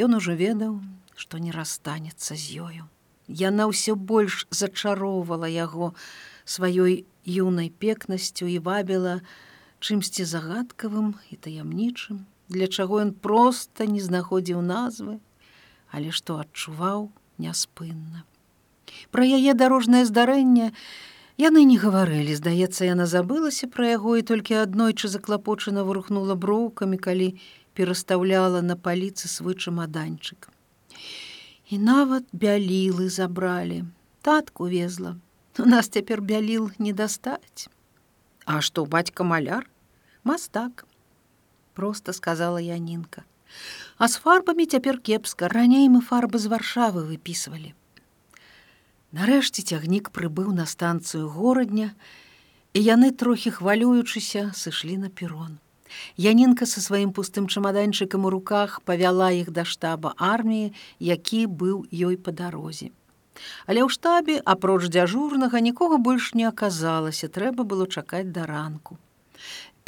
ён 0.00 0.16
ужо 0.16 0.32
ведаў, 0.32 0.80
што 1.14 1.38
не 1.38 1.52
расстанецца 1.52 2.32
з 2.32 2.64
ёю. 2.64 2.88
Яна 3.28 3.68
ўсё 3.68 3.94
больш 3.94 4.46
зачароўвала 4.48 5.50
яго 5.52 5.92
сваёй 6.48 7.04
юнай 7.28 7.68
пекнасцю 7.68 8.48
і 8.48 8.58
вабіла 8.64 9.20
чымсьці 9.84 10.24
загадкавым 10.24 11.20
і 11.28 11.36
таямнічым, 11.36 12.24
для 12.48 12.66
чаго 12.72 13.04
ён 13.04 13.12
проста 13.12 13.84
не 13.84 14.00
знаходзіў 14.00 14.64
назвы, 14.64 15.20
але 15.92 16.16
што 16.16 16.40
адчуваў 16.40 17.12
няспынна. 17.36 18.24
Пра 19.10 19.24
яе 19.24 19.54
дарожнае 19.54 20.04
здарэнне 20.08 20.72
яны 21.38 21.64
не 21.64 21.78
гаварылі, 21.78 22.34
здаецца, 22.34 22.84
яна 22.88 23.06
забылася 23.06 23.70
пра 23.70 23.94
яго 23.94 24.18
і 24.18 24.26
толькі 24.26 24.60
аднойчы 24.64 25.08
заклапочана 25.08 25.86
вырухнула 25.86 26.34
броўкамі, 26.34 26.98
калі 26.98 27.38
перастаўляла 27.78 28.60
на 28.62 28.74
паліцы 28.74 29.30
свой 29.30 29.54
чамаданчык. 29.54 30.50
І 31.70 31.78
нават 31.78 32.26
бялілы 32.32 33.08
забралі, 33.08 33.84
татку 34.22 34.66
везла. 34.66 35.16
У 35.58 35.66
нас 35.66 35.88
цяпер 35.88 36.22
бяліл 36.22 36.70
не 36.78 36.92
дастаць. 36.92 37.68
А 38.44 38.60
што 38.60 38.86
бацька 38.86 39.24
маляр? 39.24 39.68
Мастак, 40.24 40.86
просто 41.74 42.12
сказала 42.12 42.60
Янінка. 42.60 43.22
А 43.98 44.08
з 44.08 44.22
фарбамі 44.22 44.66
цяпер 44.66 44.98
кепска, 44.98 45.48
раней 45.48 45.88
мы 45.88 46.00
фарбы 46.00 46.38
з 46.38 46.50
варшавы 46.52 47.02
выпісвалі. 47.06 47.74
Нарэшце 49.16 49.62
цягнік 49.64 50.10
прыбыў 50.12 50.52
на 50.52 50.66
станцыю 50.68 51.28
горадня, 51.32 51.94
і 52.76 52.80
яны 52.84 53.08
трохі 53.10 53.50
хвалюючыся 53.56 54.52
сышлі 54.52 55.00
на 55.00 55.08
перрон. 55.08 55.56
Янінка 56.20 56.68
са 56.68 56.84
сваім 56.84 57.16
пустым 57.16 57.48
чамаданчыкам 57.48 58.28
у 58.28 58.30
руках 58.30 58.82
павяла 58.84 59.30
іх 59.32 59.48
да 59.50 59.64
штаба 59.64 60.12
арміі, 60.18 60.74
які 61.00 61.46
быў 61.48 61.88
ёй 61.88 62.20
па 62.20 62.36
дарозе. 62.36 62.92
Але 63.64 63.80
ў 63.80 63.88
штабе, 63.88 64.36
апроч 64.44 64.92
дзяжурнага 64.92 65.64
нікога 65.64 65.96
больш 65.96 66.34
не 66.34 66.44
аказалася, 66.44 67.32
трэба 67.32 67.64
было 67.64 67.88
чакаць 67.88 68.28
да 68.28 68.44
ранку. 68.44 68.98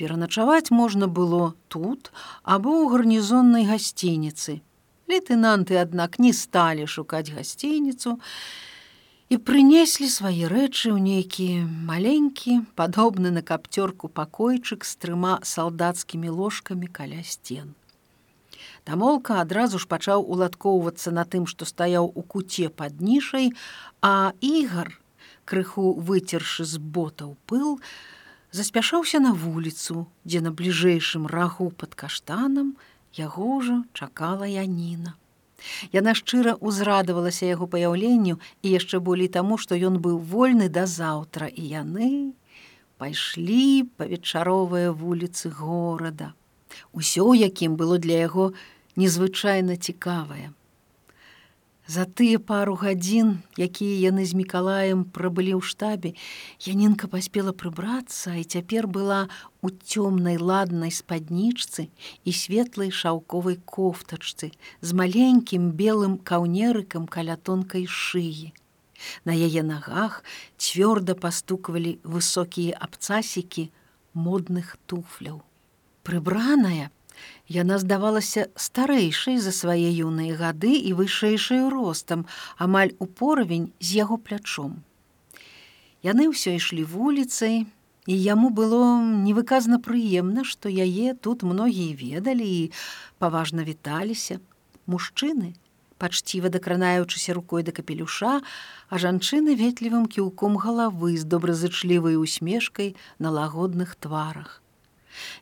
Пераначаваць 0.01 0.73
можна 0.73 1.13
было 1.13 1.53
тут 1.69 2.09
або 2.43 2.73
ў 2.73 2.89
гарнізоннай 2.97 3.69
гасцініцы. 3.69 4.65
Лейтенанты, 5.11 5.77
аднак, 5.77 6.17
не 6.17 6.33
сталі 6.33 6.87
шукаць 6.87 7.29
гасцініцу, 7.29 8.17
і 9.31 9.37
прынеслі 9.39 10.09
свае 10.11 10.51
рэчы 10.51 10.91
ў 10.91 10.99
нейкі 10.99 11.63
маленькі, 11.87 12.67
падобны 12.75 13.31
на 13.31 13.43
капцёрку 13.47 14.11
пакойчык 14.11 14.83
з 14.83 14.99
трыма 14.99 15.35
салдацкімі 15.47 16.35
ложкамі 16.35 16.91
каля 16.91 17.23
сцен. 17.23 17.79
Тамолка 18.83 19.39
адразу 19.39 19.79
ж 19.79 19.87
пачаў 19.87 20.27
уладкоўвацца 20.27 21.15
на 21.15 21.23
тым, 21.23 21.47
што 21.47 21.63
стаяў 21.63 22.11
у 22.11 22.27
куце 22.27 22.75
пад 22.75 22.99
нішай, 22.99 23.55
а 24.03 24.35
ігар, 24.43 24.99
крыху 25.47 25.95
выцершы 25.95 26.67
з 26.67 26.83
ботаў 26.83 27.39
пыл, 27.47 27.79
заспяшаўся 28.51 29.23
на 29.23 29.31
вуліцу, 29.31 30.11
дзе 30.27 30.43
на 30.43 30.51
бліжэйшым 30.51 31.31
рагу 31.31 31.71
пад 31.71 31.95
каштанам 31.95 32.75
яго 33.15 33.63
ўжо 33.63 33.83
чакала 33.95 34.51
Яніна. 34.51 35.15
Яна 35.93 36.15
шчыра 36.19 36.57
ўзрадавалася 36.61 37.47
яго 37.47 37.67
паяўленню 37.71 38.39
і 38.63 38.69
яшчэ 38.75 39.01
болей 39.01 39.29
таму, 39.29 39.59
што 39.59 39.77
ён 39.77 39.99
быў 40.05 40.19
вольны 40.19 40.69
да 40.69 40.87
заўтра 40.87 41.49
і 41.49 41.65
яны 41.73 42.11
пайшлі 43.01 43.89
па 43.97 44.05
вечаровыя 44.05 44.93
вуліцы 44.93 45.49
горада. 45.49 46.33
Усё, 46.93 47.33
якім 47.35 47.77
было 47.81 47.97
для 47.99 48.21
яго 48.29 48.53
незвычайна 48.97 49.77
цікавае. 49.77 50.53
За 51.91 52.05
тыя 52.07 52.39
пару 52.39 52.77
гадзін, 52.79 53.31
якія 53.59 53.95
яны 54.13 54.23
з 54.23 54.39
мікалаем 54.39 55.01
прабылі 55.17 55.57
ў 55.59 55.63
штабе, 55.67 56.11
Янінка 56.63 57.09
паспела 57.11 57.51
прыбрацца 57.51 58.37
і 58.39 58.45
цяпер 58.47 58.87
была 58.87 59.27
у 59.59 59.73
цёмнай 59.75 60.39
ладнай 60.39 60.95
спаднічцы 60.95 61.89
і 62.23 62.31
светлай 62.31 62.95
шаўковай 62.95 63.59
кофтачцы 63.67 64.53
з 64.55 64.91
маленькім 65.01 65.75
белым 65.75 66.15
каўнерыкам 66.31 67.11
каля 67.11 67.35
тонкай 67.35 67.91
шыі. 67.91 68.55
На 69.27 69.35
яе 69.35 69.67
нагах 69.67 70.23
цвёрда 70.63 71.19
пастуквалі 71.19 71.99
высокія 72.07 72.79
абцасікі 72.79 73.67
модных 74.15 74.77
туфляў. 74.87 75.43
Прыбраная, 76.07 76.95
Яна 77.51 77.81
здавалася 77.83 78.47
старэйшай 78.55 79.41
за 79.43 79.51
свае 79.51 79.91
юныя 79.91 80.39
гады 80.39 80.71
і 80.71 80.95
вышэйшаю 80.95 81.67
ростам, 81.75 82.23
амаль 82.63 82.95
у 83.03 83.11
поравень 83.11 83.73
з 83.83 83.99
яго 83.99 84.19
плячом. 84.23 84.77
Яны 86.07 86.31
ўсё 86.31 86.55
ішлі 86.55 86.87
вуліцай, 86.87 87.67
і 88.07 88.15
яму 88.15 88.55
было 88.55 89.03
невыказна 89.03 89.83
прыемна, 89.83 90.47
што 90.47 90.71
яе 90.71 91.19
тут 91.19 91.43
многія 91.43 91.99
ведалі 91.99 92.47
і 92.47 92.71
паважна 93.19 93.67
віталіся. 93.67 94.39
Мужчыны, 94.87 95.59
пачціва 95.99 96.55
дакранаючыся 96.55 97.35
рукой 97.35 97.67
да 97.67 97.75
капелюша, 97.75 98.41
а 98.89 98.95
жанчыны 98.95 99.59
ветлівым 99.59 100.07
кіўком 100.07 100.55
галавы 100.55 101.19
з 101.19 101.27
добразычлівай 101.27 102.15
усмешкай 102.15 102.95
на 103.19 103.35
лагодных 103.35 103.99
тварах. 103.99 104.63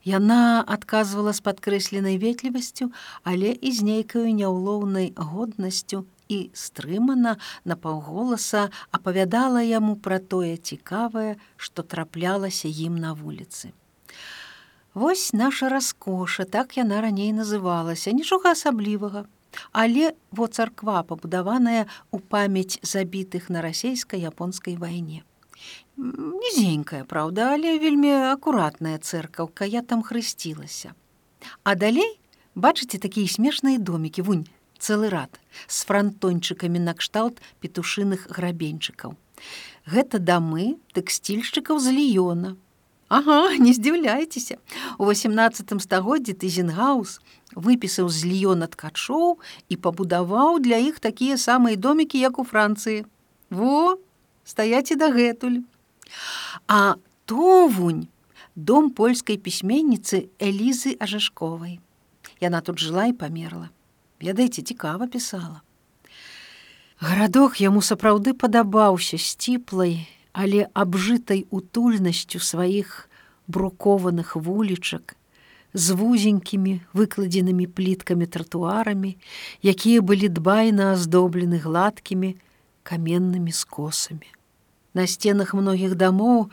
Яна 0.04 0.64
адказвала 0.66 1.32
з 1.32 1.44
падкрэсленай 1.46 2.18
ветлівасцю, 2.18 2.90
але 3.24 3.52
і 3.52 3.72
з 3.72 3.82
нейкаю 3.82 4.28
няўлоўнай 4.34 5.12
годнасцю 5.16 6.04
і 6.28 6.38
стрымана 6.52 7.36
на 7.64 7.76
паўголаса 7.76 8.68
апавядала 8.92 9.62
яму 9.64 9.96
пра 9.96 10.18
тое 10.18 10.56
цікавае, 10.56 11.36
што 11.56 11.82
траплялася 11.82 12.68
ім 12.68 12.98
на 13.00 13.14
вуліцы. 13.14 13.72
Вось 14.94 15.32
наша 15.32 15.68
раскоша, 15.68 16.44
так 16.44 16.76
яна 16.76 17.00
раней 17.00 17.32
называлася, 17.32 18.12
нічога 18.12 18.52
асаблівага. 18.56 19.24
Але 19.72 20.12
во 20.30 20.46
царква 20.46 21.02
пабудаваная 21.08 21.88
ў 22.12 22.18
памяць 22.20 22.80
забітых 22.82 23.48
на 23.48 23.64
расійска-японскай 23.64 24.76
вайне 24.76 25.24
нізенькая 25.98 27.02
праўда 27.04 27.54
але 27.54 27.78
вельмі 27.82 28.12
акуратная 28.30 28.98
цэркаўка 28.98 29.66
я 29.66 29.82
там 29.82 30.02
хрысцілася. 30.02 30.94
А 31.64 31.74
далей 31.74 32.18
бачыце 32.54 33.02
такія 33.02 33.26
смешныя 33.26 33.78
домікі 33.78 34.22
вунь 34.22 34.46
цэлы 34.78 35.10
рад 35.10 35.40
з 35.66 35.82
франтончыкамі 35.90 36.78
накшталт 36.78 37.42
петушыных 37.58 38.30
грабеньчыкаў. 38.30 39.18
Гэта 39.90 40.22
дамы 40.22 40.78
тэксцільшчыкаў 40.94 41.82
з 41.82 41.94
ліёна. 41.98 42.54
Ага 43.08 43.56
не 43.56 43.72
здзіўляйцеся 43.72 44.58
у 44.98 45.08
восемнадцатым 45.08 45.80
стагоддзі 45.80 46.36
тызенгаус 46.44 47.18
выпісаў 47.56 48.12
з 48.12 48.28
ліёна 48.28 48.68
ткачоў 48.68 49.40
і 49.72 49.74
пабудаваў 49.80 50.60
для 50.60 50.76
іх 50.76 51.00
такія 51.00 51.40
самыя 51.40 51.74
домікі 51.74 52.20
як 52.20 52.38
у 52.38 52.44
францыі. 52.44 53.08
Во 53.50 53.96
стаяць 54.44 54.92
і 54.92 55.00
дагэтуль 55.00 55.64
А 56.66 56.96
товунь 57.24 58.08
дом 58.54 58.90
польскай 58.90 59.38
пісьменніцы 59.38 60.28
Элізы 60.38 60.96
Ажашковай. 60.98 61.80
Яна 62.40 62.60
тут 62.60 62.78
жыла 62.78 63.06
і 63.06 63.12
памерла. 63.12 63.70
Ведаеце, 64.20 64.62
цікава 64.62 65.06
пісала. 65.06 65.62
Гарадок 66.98 67.60
яму 67.62 67.78
сапраўды 67.82 68.34
падабаўся 68.34 69.18
сціплай, 69.18 70.08
але 70.32 70.66
абжытай 70.74 71.46
утульнасцю 71.50 72.42
сваіх 72.42 73.06
брукованых 73.46 74.34
вулічак, 74.34 75.14
з 75.74 75.94
вузенькімі 75.94 76.80
выкладзенымі 76.92 77.66
пліткамі 77.70 78.26
тратуарамі, 78.26 79.14
якія 79.62 80.02
былі 80.02 80.28
дбайна 80.28 80.92
аздоблены 80.98 81.62
гладкімі 81.62 82.34
каменнымі 82.82 83.52
скосамі. 83.52 84.26
На 84.98 85.06
сценах 85.06 85.54
многіх 85.54 85.94
дамоў 85.94 86.48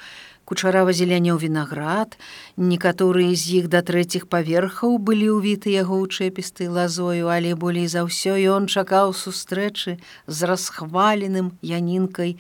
кучарава 0.45 0.93
зеляняў 0.93 1.39
вінаград, 1.41 2.13
некаторыя 2.61 3.33
з 3.33 3.57
іх 3.59 3.69
да 3.73 3.81
трэціх 3.87 4.27
паверхаў 4.29 4.99
былі 5.07 5.31
ўвіты 5.37 5.73
яго 5.73 5.97
ўчэпістай 6.03 6.69
лазою, 6.69 7.33
але 7.33 7.55
болей 7.57 7.89
за 7.89 8.05
ўсё 8.05 8.37
ён 8.37 8.69
чакаў 8.69 9.17
сустрэчы 9.17 9.97
з 10.29 10.39
расхваленым 10.51 11.57
янінкай 11.65 12.37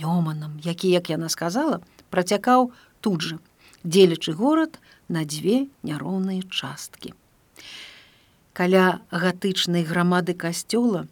нёманам, 0.00 0.56
які, 0.64 0.88
як 0.88 1.12
яна 1.12 1.28
сказала, 1.28 1.84
працякаў 2.08 2.72
тут 3.04 3.20
жа, 3.20 3.36
дзелячы 3.84 4.32
горад 4.32 4.80
на 5.12 5.28
дзве 5.28 5.68
няроўныя 5.84 6.48
часткі. 6.48 7.12
Каля 8.56 9.04
гатычнай 9.12 9.84
грамады 9.84 10.32
касцёла 10.32 11.04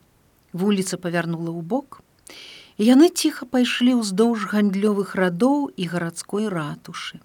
вуліца 0.57 0.97
павярнула 0.97 1.53
ў 1.53 1.61
бок, 1.61 2.01
яны 2.81 3.13
ціха 3.13 3.45
пайшлі 3.45 4.01
ўздоўж 4.01 4.49
гандлёвых 4.57 5.13
радоў 5.13 5.69
і 5.77 5.85
гарадской 5.93 6.49
ратушы. 6.49 7.21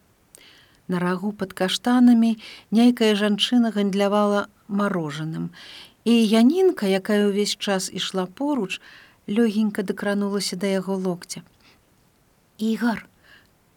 На 0.91 0.99
рагу 0.99 1.31
пад 1.31 1.55
каштанамі 1.55 2.35
нейкая 2.75 3.15
жанчына 3.15 3.71
гандлявала 3.71 4.51
марожаным, 4.67 5.55
і 6.03 6.13
янінка, 6.27 6.85
якая 6.91 7.31
ўвесь 7.31 7.55
час 7.55 7.87
ішла 7.87 8.27
поруч, 8.27 8.83
лёгенька 9.31 9.81
дакранулася 9.81 10.59
да 10.59 10.67
яго 10.67 10.99
локця. 10.99 11.41
Ігар, 12.59 13.07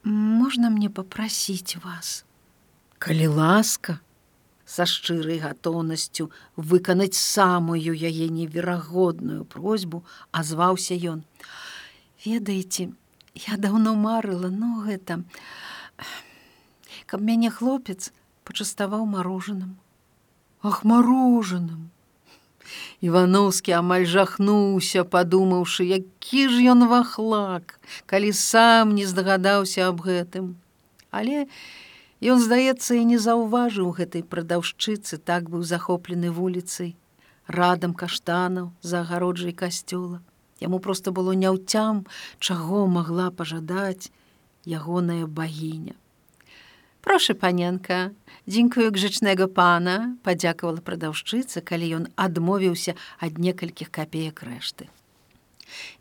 можна 0.03 0.71
мне 0.75 0.91
попрасіць 0.91 1.79
вас. 1.79 2.27
Калі 2.99 3.39
ласка, 3.39 4.03
са 4.67 4.85
шчырай 4.85 5.39
гатоўнасцю 5.41 6.29
выканаць 6.59 7.17
самую 7.17 7.95
яе 7.95 8.29
неверагодную 8.29 9.47
просьбу, 9.47 10.05
азваўся 10.35 10.99
ён 10.99 11.25
ведаеце 12.25 12.91
я 13.47 13.57
даўно 13.57 13.95
марыла 13.95 14.49
но 14.49 14.67
ну, 14.67 14.85
гэта 14.87 15.23
каб 17.07 17.23
мяне 17.25 17.51
хлопец 17.51 18.13
пачаставаў 18.45 19.05
марожаным. 19.07 19.77
Ах 20.63 20.85
марожаным! 20.85 21.91
Ивановскі 23.01 23.73
амаль 23.79 24.05
жахнуўся 24.13 25.05
падумаўшы 25.05 25.85
які 25.89 26.49
ж 26.53 26.65
ён 26.73 26.89
вахлак 26.93 27.77
калі 28.13 28.33
сам 28.37 28.95
не 28.99 29.07
здагадаўся 29.09 29.89
аб 29.89 30.03
гэтым. 30.05 30.57
Але 31.11 31.47
ён 32.21 32.43
здаецца 32.45 32.99
і 33.01 33.05
не 33.13 33.19
заўважыў 33.27 33.93
гэтай 34.01 34.25
прадаўшчыцы 34.25 35.21
так 35.33 35.49
быў 35.53 35.63
захоплены 35.73 36.33
вуліцай 36.41 36.97
радам 37.61 37.95
каштанаў 37.95 38.73
за 38.83 39.05
агароджай 39.07 39.57
касцёла 39.65 40.21
Яму 40.61 40.79
проста 40.83 41.15
было 41.15 41.33
няўцям, 41.39 42.05
чаго 42.39 42.87
магла 42.87 43.31
пажадаць 43.31 44.11
ягоная 44.67 45.27
багіня. 45.27 45.95
Прошу 47.01 47.35
паненка, 47.39 48.11
дзякую 48.45 48.91
гжычнага 48.93 49.47
пана, 49.47 50.19
падзякавала 50.27 50.83
прадаўшчыца, 50.83 51.63
калі 51.63 51.87
ён 52.03 52.05
адмовіўся 52.19 52.99
ад 53.23 53.39
некалькіх 53.39 53.89
капеек 53.89 54.43
рэшты. 54.43 54.91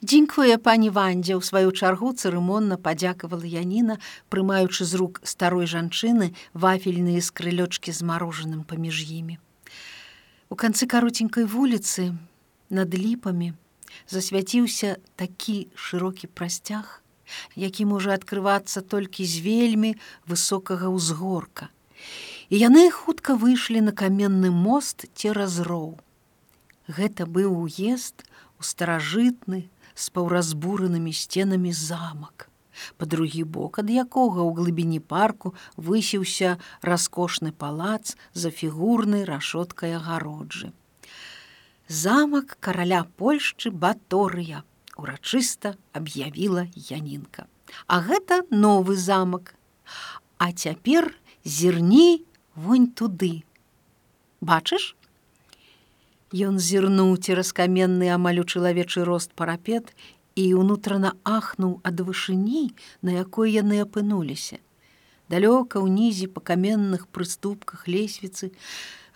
Дзякуе 0.01 0.57
пані 0.57 0.89
Вандзе 0.89 1.37
ў 1.37 1.43
сваю 1.45 1.71
чаргу 1.71 2.11
цырымонна 2.15 2.79
падзякавала 2.81 3.45
Яніна, 3.45 3.99
прымаючы 4.33 4.87
з 4.89 4.99
рук 4.99 5.21
старой 5.23 5.69
жанчыны 5.69 6.33
вафельныя 6.53 7.21
скрылёчкі 7.21 7.93
з 7.93 8.01
марожаным 8.01 8.63
паміж 8.63 9.03
імі. 9.05 9.37
У 10.49 10.55
канцы 10.55 10.87
каротенькай 10.87 11.45
вуліцы 11.45 12.15
над 12.71 12.95
ліпамі 12.95 13.53
засвяціўся 14.07 14.97
такі 15.15 15.67
шырокі 15.75 16.27
прасцяг, 16.27 17.03
які 17.55 17.85
можа 17.85 18.15
адкрывацца 18.17 18.81
толькі 18.81 19.25
з 19.25 19.43
вельмі 19.43 19.91
высокага 20.27 20.91
ўзгорка. 20.91 21.69
І 22.49 22.63
яны 22.63 22.89
хутка 22.91 23.35
выйшлі 23.35 23.83
на 23.83 23.91
каменны 23.91 24.51
мост 24.51 25.07
цераз 25.13 25.59
роў. 25.59 25.99
Гэта 26.87 27.27
быў 27.27 27.67
уезд 27.67 28.23
у 28.59 28.63
старажытны 28.63 29.67
з 29.95 30.05
паўразбуранымі 30.15 31.11
сценамі 31.11 31.73
замак. 31.73 32.47
Па 32.97 33.09
другі 33.09 33.43
бок 33.43 33.79
ад 33.81 33.89
якога 33.89 34.45
ў 34.45 34.53
глыбіні 34.57 34.99
парку 35.01 35.53
высіўся 35.75 36.55
раскошны 36.85 37.51
палац 37.51 38.15
за 38.33 38.53
фігурнай 38.53 39.25
рашоткай 39.25 39.97
агароджы. 39.97 40.71
Замак 41.87 42.57
караля 42.59 43.05
Польшчы 43.15 43.71
Баторыя 43.71 44.63
урачыста 44.97 45.77
аб'явіла 45.93 46.67
Янінка. 46.75 47.47
А 47.87 48.01
гэта 48.03 48.43
новы 48.51 48.95
замак. 48.95 49.55
А 50.37 50.51
цяпер 50.51 51.15
зірні 51.43 52.25
вонь 52.55 52.91
туды. 52.91 53.43
Бачыш? 54.41 54.95
Ён 56.35 56.59
зірнуў 56.59 57.15
цераз 57.23 57.55
каменны 57.55 58.11
амаль 58.11 58.43
у 58.43 58.43
чалавечы 58.43 59.07
рост 59.07 59.31
парапет 59.31 59.95
і 60.35 60.59
ўнутрана 60.59 61.15
ахнуў 61.23 61.79
ад 61.87 62.03
вышыні, 62.03 62.75
на 62.99 63.15
якой 63.15 63.55
яны 63.55 63.79
апынуліся. 63.79 64.59
Далёка 65.31 65.79
ўнізе 65.79 66.27
па 66.27 66.43
каменных 66.43 67.07
прыступках 67.07 67.87
лесвіцы 67.87 68.51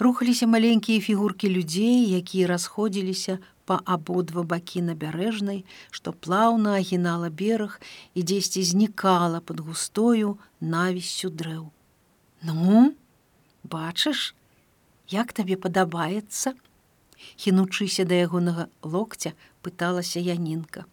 рухаліся 0.02 0.48
маленькія 0.48 1.02
фігуркі 1.02 1.50
людзей, 1.50 2.10
якія 2.18 2.48
расходзіліся 2.50 3.38
па 3.70 3.78
абодва 3.86 4.44
бакі 4.44 4.82
набярэжнай, 4.88 5.62
што 5.92 6.14
плаўна 6.14 6.74
агінала 6.82 7.30
бераг 7.30 7.78
і 8.18 8.24
дзесьці 8.26 8.64
знікала 8.66 9.40
пад 9.40 9.62
густою 9.62 10.38
навіссю 10.60 11.30
дрэў. 11.30 11.70
Ну, 12.42 12.96
бачыш, 13.64 14.34
як 15.14 15.34
табе 15.38 15.56
падабаецца? 15.56 16.58
Хінучыся 17.38 18.04
да 18.10 18.18
ягонага 18.26 18.66
локця 18.82 19.38
пыталася 19.62 20.18
Янінка. 20.18 20.90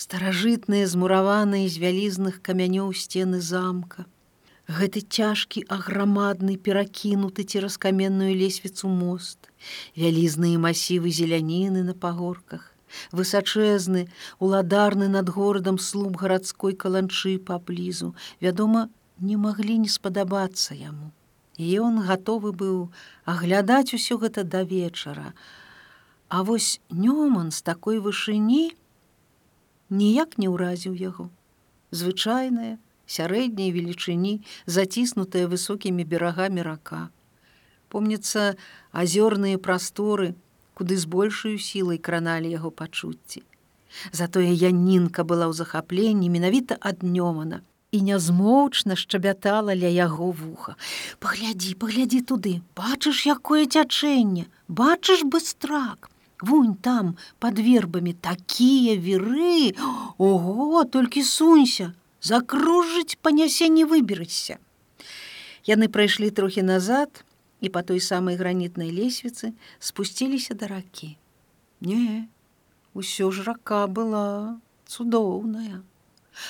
Старажытныя 0.00 0.88
змураваныя 0.88 1.68
з 1.68 1.76
вялізных 1.76 2.40
камянёў 2.40 2.96
сцены 2.96 3.44
замка, 3.44 4.08
гэты 4.70 5.02
цяжкі 5.02 5.64
аграмадны 5.66 6.56
перакінуты 6.56 7.42
цераз 7.42 7.76
каменную 7.84 8.30
лесвіцу 8.38 8.88
мост, 8.88 9.50
вялізныя 9.98 10.62
масівы 10.62 11.10
зеляніны 11.10 11.82
на 11.82 11.94
пагорках, 11.94 12.70
высачэзны, 13.10 14.06
уладарны 14.38 15.08
над 15.08 15.28
горадам 15.28 15.78
слуп 15.78 16.16
гарадской 16.22 16.74
каланчы 16.74 17.38
паблізу, 17.38 18.14
вядома, 18.40 18.88
не 19.18 19.36
маглі 19.36 19.78
не 19.78 19.90
спадабацца 19.90 20.74
яму. 20.74 21.10
І 21.58 21.66
ён 21.84 22.00
гатовы 22.06 22.52
быў 22.56 22.76
аглядаць 23.28 23.92
усё 23.92 24.16
гэта 24.22 24.44
да 24.44 24.62
вечара. 24.64 25.34
А 26.28 26.42
вось 26.46 26.80
нёман 26.88 27.50
з 27.50 27.60
такой 27.66 27.98
вышыні 27.98 28.70
ніяк 29.90 30.38
не 30.38 30.48
ўразіў 30.48 30.94
яго. 30.94 31.28
Звычайная, 31.90 32.78
сярэдняй 33.10 33.74
велічыні, 33.74 34.38
заціснутая 34.66 35.50
высокімі 35.50 36.06
берагамі 36.06 36.62
рака. 36.62 37.08
Помніцца 37.90 38.54
азёрныя 38.94 39.58
прасторы, 39.58 40.34
куды 40.78 40.96
з 40.96 41.10
большую 41.10 41.58
сілай 41.58 41.98
краналі 41.98 42.50
яго 42.50 42.70
пачуцці. 42.70 43.42
Затое 44.14 44.54
янінка 44.54 45.26
была 45.26 45.50
ў 45.50 45.54
захапленні 45.58 46.30
менавіта 46.30 46.78
ад 46.78 47.02
нёмана 47.02 47.66
і 47.90 47.98
нязмоўчна 48.06 48.94
шчабятала 48.94 49.74
ля 49.74 49.90
яго 49.90 50.30
вуха. 50.30 50.76
Паглядзі, 51.18 51.74
паглядзі 51.74 52.22
туды, 52.22 52.52
бачыш, 52.78 53.26
якое 53.26 53.66
цячэнне, 53.66 54.46
бачыш 54.68 55.26
быстрак. 55.26 56.10
Вунь 56.40 56.74
там 56.74 57.16
под 57.38 57.58
вербамі 57.58 58.14
такія 58.14 58.94
веры, 58.96 59.74
Ого, 60.16 60.84
толькі 60.84 61.22
сунься, 61.22 61.92
закружыць 62.20 63.18
панясе 63.22 63.68
не 63.68 63.84
выберыся. 63.84 64.58
Яны 65.66 65.88
прайшлі 65.88 66.30
трохі 66.30 66.62
назад 66.62 67.24
і 67.60 67.68
по 67.68 67.82
той 67.82 68.00
самай 68.00 68.36
гранітнай 68.36 68.92
лесвіцы 68.92 69.52
спусціліся 69.78 70.54
да 70.54 70.66
ракі. 70.66 71.16
Не, 71.80 72.28
усё 72.94 73.30
ж 73.30 73.44
рака 73.44 73.86
была 73.86 74.60
цудоўная. 74.86 75.82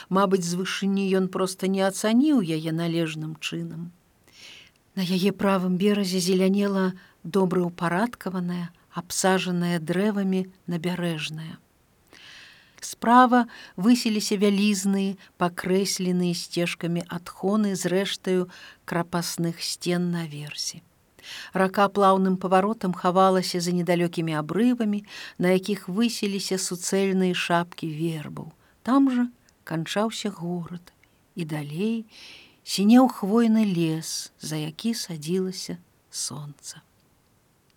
Мабыць, 0.09 0.47
з 0.47 0.55
вышыні 0.55 1.07
ён 1.19 1.29
проста 1.29 1.67
не 1.67 1.83
ацаніў 1.87 2.43
яе 2.43 2.73
належным 2.73 3.37
чынам. 3.41 3.91
На 4.95 5.03
яе 5.03 5.33
правым 5.33 5.79
беразе 5.81 6.21
зелянела 6.21 6.93
добраўпарадкаваная, 7.25 8.71
абсажаная 8.91 9.79
дрэвамі 9.79 10.47
набярэжная. 10.67 11.59
Справа 12.81 13.45
высіліся 13.77 14.37
вялізныя, 14.41 15.17
пакрэсленыя 15.37 16.35
сцежкамі 16.35 17.05
адхоны 17.09 17.77
з 17.77 17.93
рэштаю 17.93 18.49
крапасных 18.85 19.61
сцен 19.61 20.11
наверсе. 20.11 20.81
Рака 21.53 21.89
плаўным 21.93 22.37
паваротам 22.41 22.97
хавалася 22.97 23.61
за 23.61 23.77
недалёкімі 23.77 24.33
абрывамі, 24.41 25.05
на 25.39 25.53
якіх 25.57 25.89
высіліся 25.89 26.57
суцэльныя 26.57 27.37
шапкі 27.37 27.93
вербаў. 27.93 28.49
Там 28.83 29.13
жа 29.13 29.29
канчаўся 29.65 30.33
горад 30.33 30.93
і 31.37 31.45
далей 31.45 32.07
сінеў 32.65 33.09
хвойны 33.13 33.65
лес, 33.69 34.33
за 34.41 34.57
які 34.57 34.95
садзілася 34.95 35.77
сонца. 36.11 36.81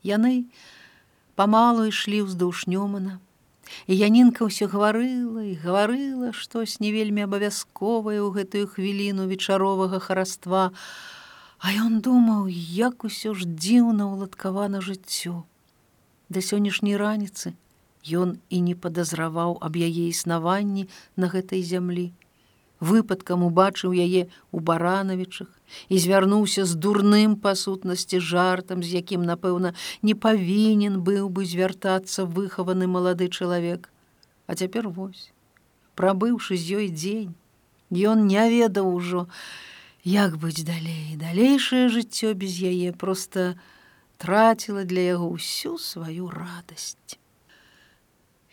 Яны 0.04 0.48
памалу 1.36 1.88
ішлі 1.92 2.24
ўздоўж 2.28 2.68
нёмана, 2.72 3.20
І 3.88 3.98
Янінка 3.98 4.48
ўсё 4.48 4.68
гаварыла 4.72 5.44
і 5.48 5.56
гаварыла 5.60 6.32
штось 6.32 6.80
не 6.84 6.92
вельмі 6.96 7.26
абавязковае 7.28 8.20
ў 8.24 8.30
гэтую 8.38 8.66
хвіліну 8.72 9.28
вечаровага 9.28 10.00
хараства. 10.00 10.72
А 11.64 11.72
ён 11.72 12.04
думаў, 12.04 12.48
як 12.52 13.08
усё 13.08 13.34
ж 13.34 13.48
дзіўна 13.48 14.08
ўладкавана 14.12 14.84
жыццё. 14.84 15.48
Да 16.30 16.40
сённяшняй 16.44 17.00
раніцы 17.00 17.56
ён 18.04 18.40
і 18.50 18.60
не 18.60 18.76
падазраваў 18.76 19.58
аб 19.64 19.80
яе 19.80 20.12
існаванні 20.12 20.90
на 21.16 21.32
гэтай 21.32 21.64
зямлі 21.64 22.12
выпадкам 22.84 23.44
убачыў 23.48 23.96
яе 23.96 24.28
у 24.52 24.60
баранавічах 24.60 25.50
і 25.90 26.00
звярнуўся 26.04 26.66
з 26.70 26.76
дурным 26.76 27.36
па 27.44 27.56
сутнасці 27.56 28.20
жартам, 28.20 28.84
з 28.84 29.00
якім, 29.00 29.24
напэўна, 29.30 29.74
не 30.02 30.16
павінен 30.16 31.00
быў 31.08 31.30
бы 31.30 31.46
звяртацца 31.46 32.26
выхаваны 32.26 32.88
малады 32.88 33.30
чалавек. 33.30 33.90
А 34.48 34.56
цяпер 34.60 34.90
вось, 34.92 35.32
прабыўшы 35.96 36.60
з 36.60 36.84
ёй 36.84 36.88
дзень, 36.92 37.34
ён 37.92 38.28
не 38.28 38.44
ведаў 38.50 38.92
ужо, 38.92 39.28
як 40.04 40.38
быць 40.38 40.68
далей, 40.68 41.16
далейшае 41.16 41.88
жыццё 41.88 42.34
без 42.36 42.60
яе 42.60 42.92
проста 42.92 43.56
траціла 44.18 44.84
для 44.84 45.16
яго 45.16 45.32
ўсю 45.32 45.78
сваю 45.80 46.28
радасць. 46.28 47.18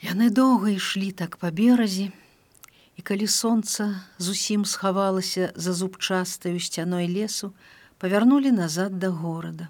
Яны 0.00 0.30
доўга 0.30 0.70
ішлі 0.72 1.10
так 1.12 1.36
па 1.36 1.50
беразе, 1.50 2.12
І 3.00 3.02
калі 3.02 3.26
сонца 3.32 3.84
зусім 4.18 4.64
схавалася 4.68 5.46
за 5.56 5.72
зубчастаю 5.72 6.60
сцяной 6.60 7.06
лесу, 7.08 7.48
павярнулі 7.96 8.50
назад 8.52 8.98
да 9.00 9.08
горада. 9.08 9.68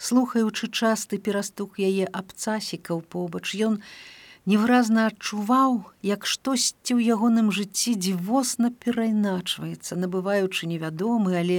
Слухаючы 0.00 0.70
часты 0.72 1.18
перастук 1.26 1.76
яе 1.76 2.06
абцасікаў 2.20 3.02
побач, 3.14 3.52
ён 3.66 3.76
невыразна 4.48 5.04
адчуваў, 5.12 5.92
як 6.00 6.24
штосьці 6.24 6.96
ў 6.96 7.12
ягоным 7.12 7.50
жыцці 7.52 7.92
дзівосна 8.00 8.70
перайначваецца, 8.84 9.98
набываючы 10.00 10.64
невядомы, 10.70 11.36
але 11.42 11.58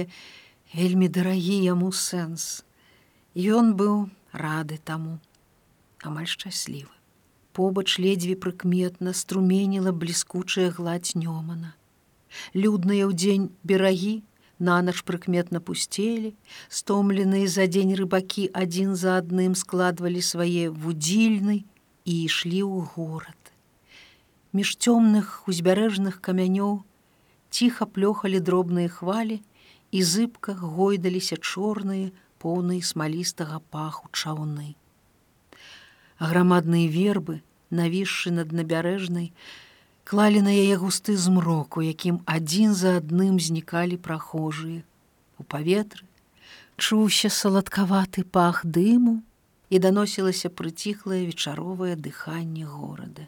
вельмі 0.74 1.06
дарагі 1.06 1.60
яму 1.62 1.92
сэнс. 1.94 2.66
Ён 3.38 3.78
быў 3.78 4.10
рады 4.34 4.82
таму, 4.82 5.14
амаль 6.02 6.26
шчаслівы 6.26 7.01
побач 7.52 7.98
ледзьве 7.98 8.36
прыкметна 8.36 9.12
струменіла 9.12 9.92
бліскучая 9.92 10.70
гладзь 10.70 11.14
нёмана. 11.14 11.76
Людныя 12.56 13.08
ў 13.08 13.12
дзень 13.12 13.46
берагі 13.62 14.14
нанач 14.62 15.02
прыкметна 15.08 15.60
пусцелі, 15.60 16.32
стомленыя 16.68 17.50
за 17.50 17.66
дзень 17.66 17.94
рыбакі 17.98 18.48
адзін 18.62 18.94
за 18.96 19.18
адным 19.20 19.54
складвалі 19.58 20.22
свае 20.22 20.70
вудзільны 20.70 21.56
і 22.04 22.12
ішлі 22.26 22.62
ў 22.62 22.86
горад. 22.94 23.40
Між 24.52 24.76
цёмных 24.76 25.48
узбярэжных 25.48 26.20
камянёў 26.20 26.82
ціха 27.50 27.88
плёхалі 27.88 28.40
дробныя 28.40 28.88
хвалі 28.88 29.40
і 29.92 30.02
зыбка 30.02 30.54
гойдаліся 30.56 31.36
чорныя, 31.36 32.12
поўныя 32.38 32.82
смалістага 32.82 33.60
паху 33.74 34.08
чаўны. 34.12 34.74
Грамадныя 36.22 36.86
вербы, 36.86 37.40
навісшы 37.74 38.30
над 38.30 38.52
набярэжнай, 38.54 39.32
клалі 40.06 40.42
на 40.46 40.54
яе 40.54 40.78
густы 40.78 41.16
змроку, 41.18 41.82
якім 41.82 42.22
адзін 42.30 42.74
за 42.78 42.96
адным 43.02 43.40
знікалі 43.42 43.98
прахожыя. 43.98 44.86
У 45.38 45.42
паветры 45.42 46.06
чуўся 46.78 47.28
саладкаваты 47.28 48.22
пах 48.22 48.62
дыму 48.62 49.18
і 49.70 49.82
даносілася 49.82 50.50
прыціхлае 50.50 51.24
вечаровае 51.26 51.96
дыханне 51.96 52.66
горада. 52.70 53.26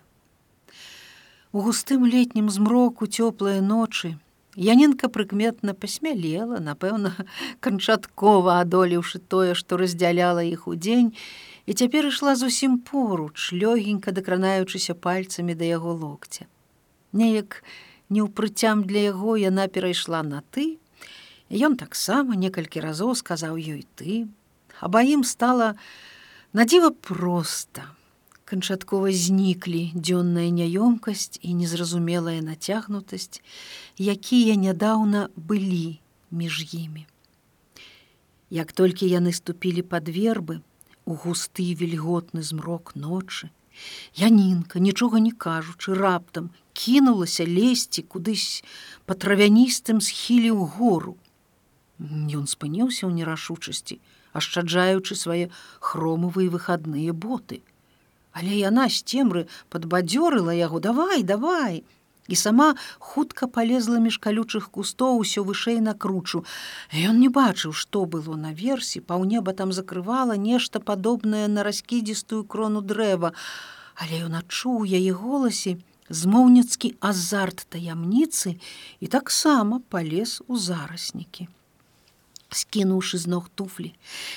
У 1.50 1.66
густым 1.66 2.06
летнім 2.06 2.50
змроку 2.50 3.10
цёплыя 3.10 3.58
ночы 3.62 4.14
Янінка 4.54 5.08
прыкметна 5.10 5.74
пасмялела, 5.74 6.60
напэўна, 6.62 7.10
канчаткова 7.64 8.60
адолеўшы 8.62 9.18
тое, 9.18 9.54
што 9.58 9.76
раздзяляла 9.76 10.46
іх 10.46 10.68
удзень, 10.70 11.10
і 11.66 11.74
цяпер 11.74 12.06
ішла 12.12 12.36
зусім 12.36 12.78
поруч, 12.78 13.52
лёгенька 13.52 14.12
дакранаючыся 14.12 14.94
пальцамі 14.94 15.54
да 15.54 15.64
яго 15.64 15.92
локця. 15.92 16.46
Неяк 17.12 17.64
неўпрыцям 18.10 18.84
для 18.84 19.10
яго 19.10 19.36
яна 19.36 19.68
перайшла 19.68 20.22
на 20.22 20.42
ты. 20.50 20.78
Ён 21.48 21.76
таксама 21.76 22.36
некалькі 22.36 22.80
разоў 22.80 23.14
сказаў 23.14 23.56
ёй 23.56 23.86
ты, 23.96 24.28
Абаім 24.80 25.24
стала 25.24 25.74
надзіва 26.52 26.90
проста 26.90 27.86
канчаткова 28.44 29.12
зніклі 29.14 29.94
дзённая 29.94 30.50
няёмкасць 30.50 31.38
і 31.40 31.54
незразумелая 31.60 32.42
нацягнутасць, 32.44 33.40
якія 33.98 34.58
нядаўна 34.60 35.30
былі 35.36 36.00
між 36.30 36.74
імі. 36.74 37.06
Як 38.50 38.72
толькі 38.72 39.08
яны 39.08 39.32
ступілі 39.32 39.82
пад 39.82 40.10
вербы 40.12 40.60
у 41.04 41.14
густы 41.14 41.74
вільготны 41.74 42.42
змрок 42.42 42.94
ночы, 42.94 43.50
Янінка, 44.14 44.78
нічога 44.78 45.18
не 45.18 45.32
кажучы, 45.32 45.94
раптам 45.98 46.50
кінулася 46.72 47.46
лезці 47.46 48.02
кудысь 48.02 48.62
па 49.06 49.14
травяністым 49.14 50.00
схілі 50.00 50.50
ў 50.54 50.62
гору. 50.78 51.14
Ён 52.38 52.46
спыніўся 52.50 53.06
ў 53.06 53.12
нерашучасці, 53.18 53.98
ашчаджаючы 54.34 55.18
свае 55.18 55.50
хромавыя 55.80 56.50
выхадныя 56.54 57.14
боты. 57.14 57.62
Але 58.34 58.54
яна 58.58 58.86
з 58.90 59.02
цемры 59.02 59.46
падбадзёрыла 59.70 60.54
яго 60.54 60.82
давай 60.82 61.22
давай 61.22 61.82
і 62.28 62.36
сама 62.36 62.74
хутка 62.98 63.46
полезла 63.46 63.98
між 63.98 64.18
калючых 64.18 64.70
кустоў 64.70 65.20
усё 65.24 65.44
вышэй 65.44 65.80
на 65.80 65.94
кручу. 65.94 66.44
Ён 66.92 67.20
не 67.20 67.28
бачыў, 67.28 67.72
што 67.72 68.04
было 68.04 68.36
на 68.36 68.52
версе, 68.52 69.00
паўнеба 69.00 69.52
там 69.52 69.72
закрывала 69.72 70.36
нешта 70.36 70.80
падобнае 70.80 71.48
на 71.48 71.62
раскідзістую 71.62 72.44
крону 72.44 72.80
дрэва, 72.80 73.32
але 73.96 74.24
ён 74.28 74.40
адчуў 74.40 74.84
яе 74.84 75.12
голасе 75.12 75.76
змоўніцкі 76.08 76.94
азарт 77.00 77.66
таямніцы 77.68 78.56
і 79.00 79.06
таксама 79.06 79.80
полез 79.88 80.40
у 80.48 80.56
зараснікі 80.56 81.48
скінуўшы 82.54 83.18
з 83.18 83.26
ног 83.26 83.50
туфлі. 83.54 83.90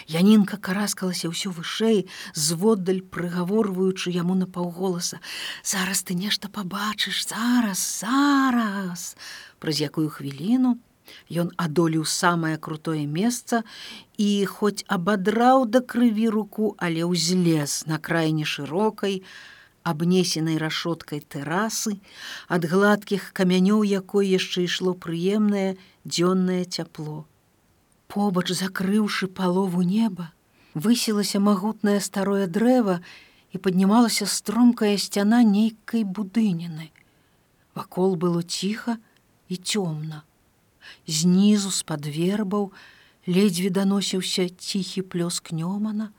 Янінка 0.09 0.57
караскалася 0.57 1.29
ўсё 1.29 1.53
вышэй, 1.53 2.09
зводдаль 2.33 3.05
прыгаворваючы 3.05 4.11
яму 4.11 4.35
на 4.35 4.49
паўголаса: 4.49 5.21
«Зараз 5.63 6.03
ты 6.03 6.17
нешта 6.17 6.49
пабачыш, 6.49 7.23
зараз, 7.29 7.79
зараз! 8.01 9.15
Праз 9.61 9.79
якую 9.79 10.09
хвіліну 10.09 10.77
ён 11.31 11.51
адолеў 11.57 12.05
самае 12.05 12.57
крутое 12.57 13.05
месца 13.07 13.63
і 14.17 14.29
хоць 14.45 14.83
абадраў 14.87 15.67
да 15.71 15.81
крыві 15.81 16.27
руку, 16.29 16.75
але 16.77 17.07
ўзлез 17.07 17.83
на 17.87 17.99
крайне 17.99 18.45
шырокай, 18.45 19.23
абнесенай 19.87 20.59
рашоткай 20.59 21.23
тэрасы, 21.23 21.97
ад 22.51 22.67
гладкіх 22.67 23.31
камянёў 23.31 23.87
якой 23.87 24.27
яшчэ 24.27 24.67
ішло 24.67 24.93
прыемнае 24.93 25.79
дзённае 26.03 26.63
цяпло 26.65 27.23
побач 28.07 28.51
закрыўшы 28.51 29.27
палову 29.27 29.83
неба 29.83 30.31
высілася 30.73 31.39
магутнае 31.43 31.99
старое 32.01 32.47
дрэва 32.47 32.99
і 33.53 33.61
паднімалася 33.63 34.27
стромкая 34.29 34.95
сцяна 34.97 35.41
нейкай 35.43 36.03
будыніны. 36.03 36.91
Вакол 37.73 38.15
было 38.15 38.43
ціха 38.43 38.97
і 39.49 39.55
цёмна. 39.57 40.23
Знізу 41.07 41.71
з-пад 41.71 42.05
вербаў 42.05 42.71
ледзьве 43.27 43.69
даносіўся 43.75 44.47
ціхі 44.49 45.03
плёск 45.03 45.51
нёмана 45.51 46.11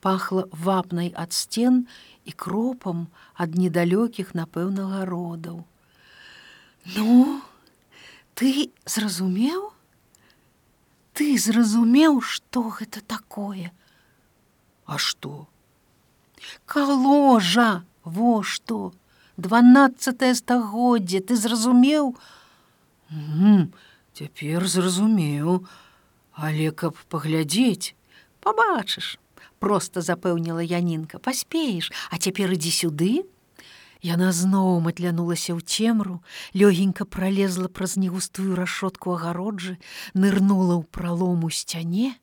пахла 0.00 0.46
вапнай 0.52 1.10
ад 1.24 1.34
сцен 1.34 1.86
і 2.24 2.32
кропам 2.44 3.06
ад 3.34 3.58
недалёкіх 3.58 4.34
напэўнага 4.38 5.02
родаў 5.10 5.62
ну 6.96 7.42
ты 8.38 8.70
зразумеў 8.86 9.70
ты 11.12 11.38
зразумеў, 11.38 12.20
што 12.20 12.62
гэта 12.68 13.00
такое. 13.00 13.72
А 14.86 14.98
што? 14.98 15.46
Каложа, 16.66 17.84
во 18.04 18.42
што! 18.42 18.92
Дванаццатае 19.36 20.34
стагоддзе 20.36 21.20
ты 21.20 21.36
зразумеў? 21.36 22.12
Цяпер 24.12 24.68
зразумеў, 24.68 25.64
але 26.32 26.70
каб 26.72 26.96
паглядзець, 27.08 27.96
пабачыш, 28.44 29.16
просто 29.58 30.02
запэўніла 30.04 30.60
Янінка, 30.60 31.18
паспееш, 31.18 31.92
а 32.10 32.18
цяпер 32.18 32.52
ідзі 32.52 32.72
сюды, 32.76 33.12
Яна 34.02 34.32
зноў 34.34 34.80
матлянулася 34.82 35.54
ў 35.54 35.62
цемру, 35.62 36.18
лёгенька 36.58 37.06
пролезла 37.06 37.70
праз 37.70 37.94
негустую 37.94 38.58
рашотку 38.58 39.14
агароджы, 39.14 39.78
нырнула 40.18 40.74
ў 40.74 40.84
пралому 40.90 41.50
сцяне, 41.54 42.18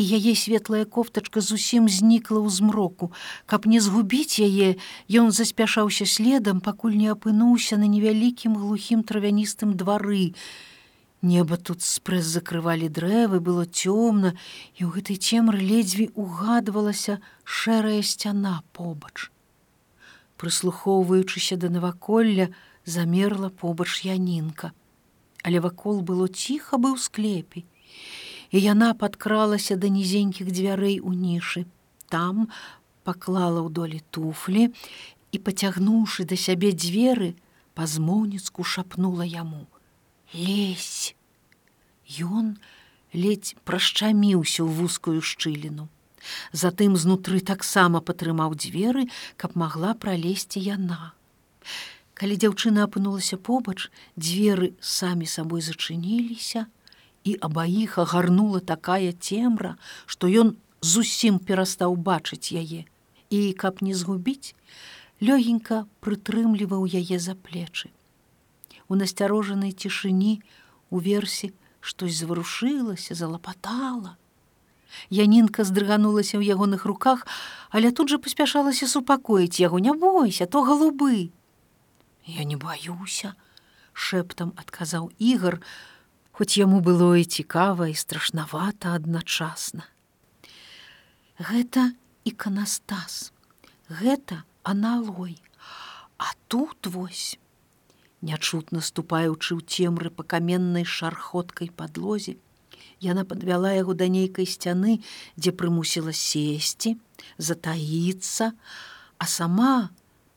і 0.00 0.02
яе 0.18 0.32
светлая 0.32 0.88
кофтачка 0.88 1.44
зусім 1.44 1.92
знікла 1.92 2.40
ў 2.40 2.48
змроку. 2.48 3.12
Каб 3.44 3.68
не 3.68 3.84
згубіць 3.84 4.40
яе, 4.40 4.80
ён 5.12 5.28
заспяшаўся 5.28 6.08
следам, 6.08 6.64
пакуль 6.64 6.96
не 6.96 7.12
апынуўся 7.12 7.76
на 7.76 7.84
невялікім 7.84 8.56
глухім 8.56 9.04
травяністым 9.04 9.76
двары. 9.76 10.32
Неба 11.20 11.60
тут 11.60 11.84
спрэс 11.84 12.24
закрывалі 12.32 12.88
дрэвы, 12.88 13.44
было 13.44 13.68
цёмна, 13.68 14.32
і 14.80 14.88
ў 14.88 14.96
гэтай 14.96 15.20
цемры 15.20 15.60
ледзьве 15.60 16.08
угадвалася 16.16 17.20
шэрая 17.44 18.00
сцяна 18.00 18.64
побач 18.72 19.33
прыслухоўваючыся 20.44 21.56
да 21.56 21.72
наваколля 21.72 22.52
замерла 22.84 23.48
побач 23.48 24.04
янінка. 24.04 24.72
Але 25.42 25.60
вакол 25.64 26.02
было 26.04 26.28
ціха 26.28 26.76
быў 26.76 27.00
склепе 27.00 27.64
і 28.52 28.60
яна 28.60 28.92
падкралася 28.92 29.76
да 29.80 29.88
нізенькіх 29.88 30.52
дзвярэй 30.52 31.00
у 31.00 31.16
нішы. 31.16 31.64
Там 32.12 32.52
паклала 33.08 33.64
ў 33.64 33.72
долі 33.72 34.04
туфлі 34.12 34.68
і 35.32 35.40
пацягнуўшы 35.40 36.28
да 36.28 36.36
сябе 36.36 36.76
дзверы 36.76 37.32
па-змоўніцку 37.72 38.68
шапнула 38.68 39.24
яму. 39.24 39.64
Лезь! 40.36 41.16
Ён 42.20 42.60
ледзь 43.16 43.56
прашчаміўся 43.64 44.60
ў 44.60 44.70
вузкую 44.76 45.24
шчыліну 45.24 45.88
Затым 46.52 46.96
знутры 46.96 47.40
таксама 47.40 48.00
падтрымаў 48.00 48.54
дзверы, 48.54 49.08
каб 49.36 49.56
магла 49.56 49.94
пралезці 49.94 50.60
яна. 50.60 51.12
Калі 52.14 52.38
дзяўчына 52.38 52.86
апынулася 52.86 53.36
побач, 53.36 53.90
дзверы 54.16 54.72
самі 54.80 55.26
сабой 55.26 55.64
зачыніліся 55.66 56.66
і 57.24 57.32
абаіх 57.40 57.98
агарнула 57.98 58.60
такая 58.60 59.12
цемра, 59.12 59.74
што 60.06 60.30
ён 60.30 60.54
зусім 60.80 61.40
перастаў 61.40 61.96
бачыць 61.96 62.54
яе. 62.54 62.84
І 63.30 63.40
каб 63.58 63.82
не 63.82 63.94
згубіць, 63.98 64.54
лёгенька 65.20 65.84
прытрымліваў 66.04 66.86
яе 66.86 67.18
за 67.18 67.34
плечы. 67.34 67.90
У 68.88 68.94
насцярожанай 68.94 69.72
цішыні 69.72 70.42
у 70.90 71.00
версе 71.00 71.50
штось 71.80 72.20
заварушылася, 72.20 73.14
залапатала. 73.14 74.16
Янінка 75.10 75.64
здрыганулася 75.64 76.38
ў 76.38 76.46
ягоных 76.48 76.84
руках, 76.84 77.26
але 77.70 77.92
тут 77.92 78.12
жа 78.12 78.18
паспяшалася 78.18 78.88
супакоіць 78.90 79.60
яго 79.60 79.78
не 79.78 79.92
бойся, 79.92 80.46
то 80.46 80.64
галубы. 80.64 81.30
Я 82.24 82.44
не 82.44 82.56
баюся, 82.56 83.34
шэптам 83.92 84.52
адказаў 84.56 85.12
ігар, 85.18 85.60
хоць 86.32 86.56
яму 86.58 86.80
было 86.80 87.14
і 87.20 87.24
цікава 87.24 87.88
і 87.88 87.94
страшнавата 87.94 88.94
адначасна. 88.96 89.86
Гэта 91.38 91.92
іканастас, 92.24 93.32
гэта 93.88 94.44
аналой, 94.62 95.44
А 96.16 96.32
тут 96.48 96.86
вось, 96.86 97.38
нячутна 98.22 98.80
ступаючы 98.80 99.58
ў 99.58 99.60
цемры 99.66 100.10
па 100.14 100.22
каменнай 100.22 100.86
шархоткай 100.86 101.68
падлозе, 101.68 102.38
яна 103.04 103.24
подвяла 103.28 103.72
яго 103.76 103.94
да 103.94 104.08
нейкай 104.08 104.48
сцяны, 104.48 104.98
дзе 105.36 105.52
прымусіла 105.52 106.16
сесці, 106.16 106.96
затаіцца, 107.38 108.52
а 109.18 109.24
сама, 109.28 109.90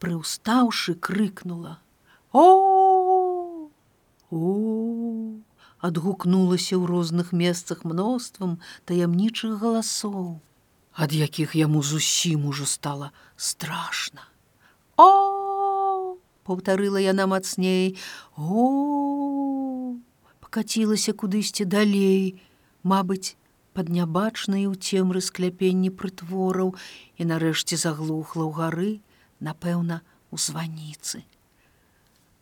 прыўстаўшы 0.03 0.95
крыкнула: 0.99 1.79
«О! 2.33 3.69
О! 4.29 4.47
адгукнулася 5.79 6.75
ў 6.77 6.83
розных 6.89 7.31
месцах 7.31 7.85
мноствам 7.85 8.57
таямнічых 8.89 9.61
галасоў, 9.61 10.41
ад 10.93 11.13
якіх 11.13 11.53
яму 11.55 11.83
зусім 11.85 12.49
ужо 12.49 12.65
стала 12.65 13.11
страшна. 13.37 14.25
О! 14.97 16.17
паўтарыла 16.43 16.97
яна 16.97 17.27
мацней, 17.29 17.97
О! 18.37 19.95
пакацілася 20.41 21.13
кудысьці 21.13 21.67
далей, 21.67 22.41
Мабыць, 22.91 23.35
пад 23.77 23.89
нябачнай 23.93 24.67
у 24.69 24.75
цемры 24.75 25.21
скляпенні 25.25 25.91
прытвораў 26.01 26.73
і 27.17 27.27
нарэшце 27.31 27.79
заглухла 27.81 28.43
ў 28.47 28.51
гары, 28.59 28.91
напэўна, 29.43 30.01
у 30.31 30.37
званіцы. 30.43 31.23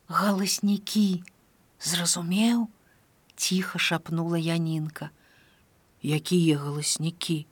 Галаснікі, 0.10 1.23
зразумеў, 1.81 2.67
ціха 3.36 3.81
шапнула 3.88 4.38
янінка. 4.41 5.10
Якія 6.01 6.58
галаснікі, 6.62 7.45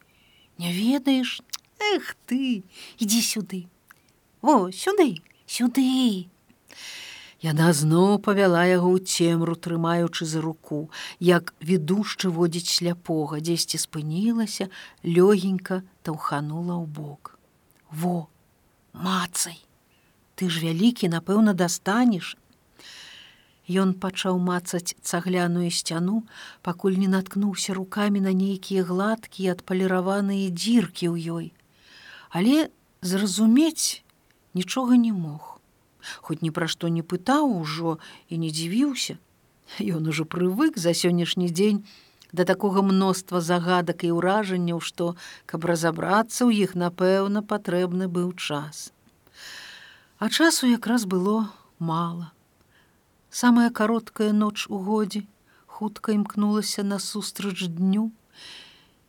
Не 0.58 0.71
ведаеш, 0.71 1.41
Эх 1.84 2.15
ты, 2.25 2.63
ідзі 2.97 3.21
сюды. 3.21 3.60
Во 4.41 4.71
сюды, 4.71 5.19
сюды. 5.45 6.29
Яна 7.43 7.73
зноў 7.75 8.21
павяла 8.25 8.63
яго 8.71 8.89
ў 8.95 9.03
цемру, 9.03 9.56
трымаючы 9.60 10.23
за 10.23 10.39
руку, 10.39 10.88
як 11.19 11.51
ведушчы 11.60 12.32
водзіць 12.32 12.71
сляпога, 12.71 13.43
дзесьці 13.43 13.82
спынілася, 13.84 14.69
лёгенька 15.03 15.84
таўханула 16.08 16.79
ў 16.79 16.88
бок. 16.88 17.36
Во, 17.91 18.32
мацай, 18.95 19.60
Ты 20.34 20.49
ж 20.49 20.63
вялікі, 20.63 21.12
напэўна, 21.13 21.53
дастанеш, 21.53 22.34
Ён 23.69 23.93
пачаў 23.95 24.39
мацаць 24.43 24.95
цагляную 25.08 25.71
сцяну, 25.71 26.23
пакуль 26.67 26.99
не 26.99 27.08
наткнуўся 27.08 27.71
рукамі 27.77 28.19
на 28.19 28.34
нейкія 28.36 28.84
гладкія 28.84 29.56
адпаліраваныя 29.56 30.51
дзіркі 30.51 31.08
ў 31.08 31.15
ёй. 31.32 31.47
Але 32.27 32.67
зразумець 32.99 34.03
нічога 34.51 34.99
не 34.99 35.15
мог. 35.15 35.53
Хоць 36.22 36.42
ні 36.42 36.52
пра 36.52 36.68
што 36.68 36.88
не 36.88 37.04
пытаў 37.04 37.48
ужо 37.48 37.98
і 38.30 38.38
не 38.38 38.50
дзівіўся. 38.50 39.18
Ён 39.80 40.08
ужо 40.12 40.26
прывык 40.26 40.78
за 40.78 40.92
сённяшні 40.92 41.50
дзень 41.50 41.86
да 42.34 42.46
такога 42.50 42.82
мноства 42.82 43.42
загадак 43.42 44.04
і 44.04 44.12
ўражанняў, 44.18 44.82
што, 44.82 45.13
каб 45.46 45.70
разабрацца 45.70 46.50
ў 46.50 46.66
іх, 46.66 46.74
напэўна, 46.74 47.46
патрэбны 47.46 48.10
быў 48.10 48.34
час. 48.34 48.89
А 50.18 50.30
часу 50.30 50.66
якраз 50.66 51.06
было 51.06 51.54
мала 51.78 52.34
самая 53.34 53.70
кароткая 53.70 54.32
ноч 54.32 54.68
у 54.70 54.78
годзе 54.78 55.24
хутка 55.66 56.13
імкнулася 56.13 56.84
насустрач 56.86 57.66
дню 57.78 58.12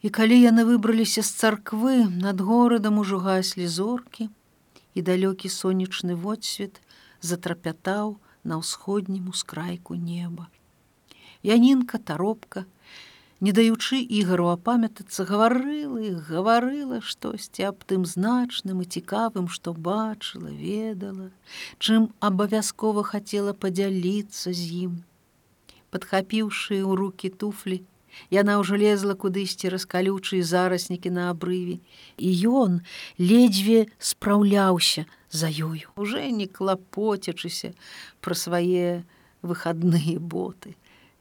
і 0.01 0.11
калі 0.19 0.39
яны 0.41 0.65
выбраліся 0.69 1.21
з 1.21 1.31
царквы 1.43 1.97
над 2.09 2.41
горадам 2.41 2.99
ужо 3.03 3.21
гаслі 3.27 3.69
зоркі 3.69 4.31
і 4.97 5.05
далёкі 5.09 5.53
сонечны 5.53 6.17
водсвет 6.17 6.81
затрапятаў 7.25 8.17
на 8.45 8.61
ўсходнім 8.61 9.33
ускрайку 9.33 9.97
неба. 9.97 10.47
Янінка 11.43 11.99
таропка 11.99 12.65
не 13.45 13.53
даючы 13.53 13.99
ігару 14.01 14.47
апамятацца 14.53 15.25
гаварыла 15.29 16.01
і 16.09 16.13
гаварыла 16.29 17.01
штосьці 17.05 17.67
аб 17.71 17.83
тым 17.93 18.05
значным 18.09 18.85
і 18.85 18.87
цікавым 18.99 19.49
што 19.57 19.75
бачыла 19.89 20.53
ведала 20.53 21.29
чым 21.79 22.13
абавязкова 22.29 23.05
хацела 23.09 23.57
падзяліцца 23.65 24.53
з 24.53 24.89
ім. 24.89 24.95
Падхапіўшы 25.91 26.81
ў 26.81 27.01
руки 27.01 27.29
туфлі 27.29 27.83
яна 28.31 28.59
ўжо 28.63 28.79
лезла 28.81 29.15
кудысьці 29.15 29.73
раскалючыя 29.75 30.45
зараснікі 30.45 31.11
на 31.11 31.31
абрыве 31.33 31.81
і 32.19 32.31
ён 32.51 32.81
ледзьве 33.19 33.87
спраўляўся 33.99 35.07
за 35.31 35.51
ёю 35.51 35.91
уже 35.97 36.31
не 36.31 36.47
клапоцячыся 36.47 37.75
пра 38.21 38.35
свае 38.39 39.05
выхадныя 39.43 40.19
боты 40.19 40.75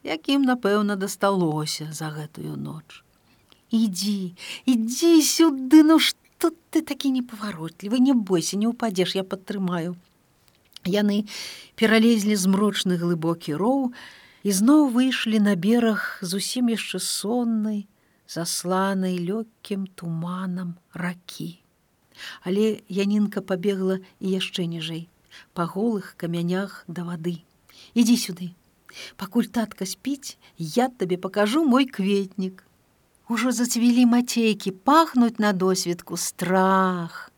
якім 0.04 0.44
напэўна 0.44 0.96
дасталося 1.00 1.88
за 1.92 2.12
гэтую 2.12 2.56
ноч. 2.60 3.02
Ідзі, 3.72 4.36
ідзі 4.68 5.18
сюды, 5.24 5.82
ну 5.82 5.98
што 5.98 6.52
ты 6.70 6.84
такі 6.84 7.10
непаваротлівы, 7.10 7.98
не 7.98 8.12
бойся, 8.12 8.60
не 8.60 8.68
ўпадзеш, 8.68 9.16
я 9.16 9.24
падтрымаю. 9.24 9.96
Яны 10.84 11.24
пералезлі 11.80 12.36
змрочны 12.36 13.00
глыбокі 13.00 13.56
роў 13.56 13.96
і 14.44 14.52
зноў 14.52 14.92
выйшлі 14.92 15.40
на 15.40 15.56
бераг 15.56 16.20
зусім 16.20 16.68
яшчэ 16.68 17.00
соннай, 17.00 17.86
засланай 18.28 19.16
лёгкім 19.16 19.88
туманам 19.96 20.76
ракі. 20.92 21.60
Але 22.44 22.80
Янінка 22.88 23.40
пабегла 23.40 23.98
і 24.20 24.36
яшчэ 24.36 24.68
ніжэй, 24.68 25.08
па 25.56 25.64
голых 25.64 26.14
камянях 26.20 26.84
да 26.86 27.08
вады. 27.08 27.40
Ідзі 27.98 28.16
сюды, 28.20 28.52
Пакуль 29.16 29.50
татка 29.50 29.86
спіць, 29.86 30.38
я 30.58 30.88
табе 30.88 31.16
пакажу 31.16 31.64
мой 31.64 31.86
кветнік. 31.86 32.62
Ужо 33.28 33.52
зацвілі 33.52 34.06
мацейкі, 34.06 34.70
пахнуць 34.70 35.38
на 35.38 35.52
досведку 35.52 36.16
страх. 36.16 37.32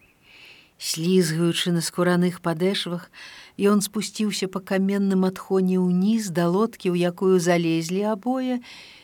Слізгаючы 0.79 1.73
на 1.73 1.81
скураных 1.81 2.43
падэшвах, 2.45 3.09
ён 3.57 3.81
спусціўся 3.81 4.49
па 4.53 4.61
каменным 4.61 5.25
адхоне 5.25 5.81
ўніз 5.81 6.29
да 6.37 6.49
лодкі, 6.53 6.93
у 6.93 6.97
якую 7.01 7.41
залезлі 7.41 8.13
абое, 8.13 8.61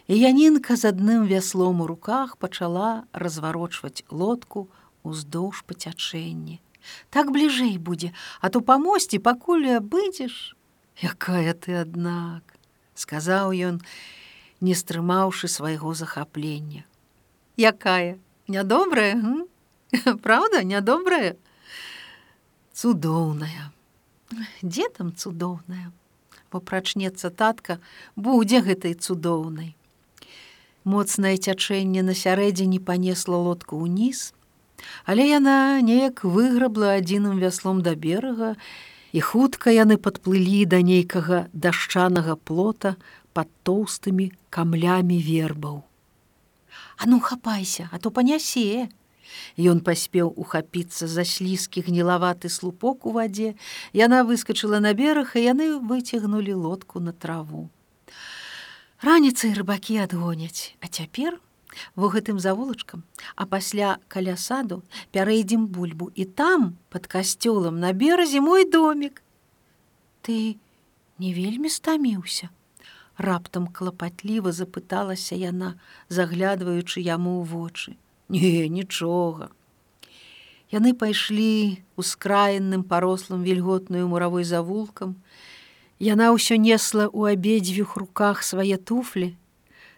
і 0.09 0.15
Янінка 0.21 0.77
з 0.77 0.93
адным 0.93 1.25
вяслом 1.25 1.81
у 1.81 1.87
руках 1.89 2.37
пачала 2.37 3.09
разварочваць 3.13 4.05
лодку 4.13 4.69
уздоўж 5.03 5.65
пацячэнні. 5.65 6.61
Так 7.09 7.33
бліжэй 7.33 7.79
будзе, 7.79 8.13
а 8.41 8.53
то 8.53 8.61
па 8.61 8.77
мосці 8.77 9.17
пакуль 9.17 9.73
абыдзеш, 9.81 10.57
якая 11.01 11.57
ты 11.57 11.81
аднак 11.81 12.45
сказаў 12.95 13.57
ён 13.57 13.81
не 14.61 14.75
стрымаўшы 14.77 15.49
свайго 15.49 15.95
захаплення. 15.95 16.85
Якая? 17.57 18.19
Нядобрая 18.49 19.17
правда 20.23 20.63
нядобрая 20.65 21.37
цудоўная 22.75 23.71
дзе 24.63 24.89
там 24.99 25.13
цудоўная 25.13 25.93
бо 26.53 26.61
прачнецца 26.61 27.31
татка 27.31 27.79
будзе 28.17 28.63
гэтай 28.69 28.95
цудоўнай 28.95 29.75
моцнае 30.85 31.37
цячэнне 31.37 32.03
на 32.07 32.15
сярэдзіне 32.23 32.81
панесла 32.93 33.43
лодку 33.49 33.83
ўніз 33.83 34.33
але 35.05 35.29
яна 35.29 35.81
неяк 35.91 36.25
выграбла 36.25 36.97
адзіным 37.01 37.39
вяслом 37.43 37.83
да 37.87 37.95
берага 37.95 38.55
і 39.13 39.21
хутка 39.21 39.73
яны 39.77 39.99
падплылі 40.01 40.65
да 40.75 40.81
нейкага 40.81 41.47
дашчанага 41.53 42.37
плота 42.37 42.97
пад 43.37 43.49
тоўстымі 43.69 44.33
камлямі 44.51 45.19
вербаў. 45.21 45.83
А 46.97 47.07
ну 47.07 47.21
хапайся, 47.21 47.89
а 47.93 47.99
то 47.99 48.11
панясе. 48.11 48.89
Ён 49.59 49.81
паспеў 49.81 50.33
ухапіцца 50.37 51.07
за 51.07 51.25
слізкі 51.25 51.85
гнілаваты 51.87 52.49
слупок 52.49 53.07
у 53.07 53.13
вадзе, 53.13 53.55
Яна 53.93 54.25
выскочыла 54.25 54.81
на 54.81 54.93
бераг, 54.95 55.37
і 55.37 55.45
яны 55.45 55.79
выцягнулі 55.79 56.55
лодку 56.55 57.01
на 57.01 57.13
траву. 57.13 57.69
Раніцай 59.03 59.55
рыбакі 59.55 59.99
адгоняць, 59.99 60.79
а 60.79 60.87
цяпер 60.87 61.41
во 61.97 62.09
гэтым 62.09 62.39
завулачкам, 62.39 63.03
а 63.35 63.47
пасля 63.47 63.99
каля 64.09 64.37
саду 64.37 64.83
пярэйдзем 65.11 65.67
бульбу 65.67 66.11
і 66.15 66.25
там 66.25 66.77
под 66.91 67.07
касцёлам 67.07 67.81
на 67.81 67.93
беразе 67.93 68.41
мой 68.41 68.69
домик. 68.69 69.23
Ты 70.23 70.57
не 71.19 71.33
вельмі 71.35 71.69
стаміўся. 71.69 72.51
Раптам 73.19 73.67
клапатліва 73.69 74.53
запыталася 74.53 75.37
яна, 75.37 75.75
заглядваючы 76.09 77.03
яму 77.03 77.43
ў 77.43 77.45
вочы. 77.51 77.97
Не, 78.29 78.69
нічога. 78.69 79.51
Яны 80.73 80.95
пайшлі 80.95 81.83
ускраенным 82.01 82.83
парослым 82.83 83.43
вільготную 83.43 84.09
муравой 84.09 84.45
завулкам. 84.45 85.17
Яна 86.01 86.33
ўсё 86.33 86.57
несла 86.57 87.07
ў 87.13 87.37
абедзвюх 87.37 87.97
руках 88.01 88.41
свае 88.43 88.81
туфлі, 88.81 89.37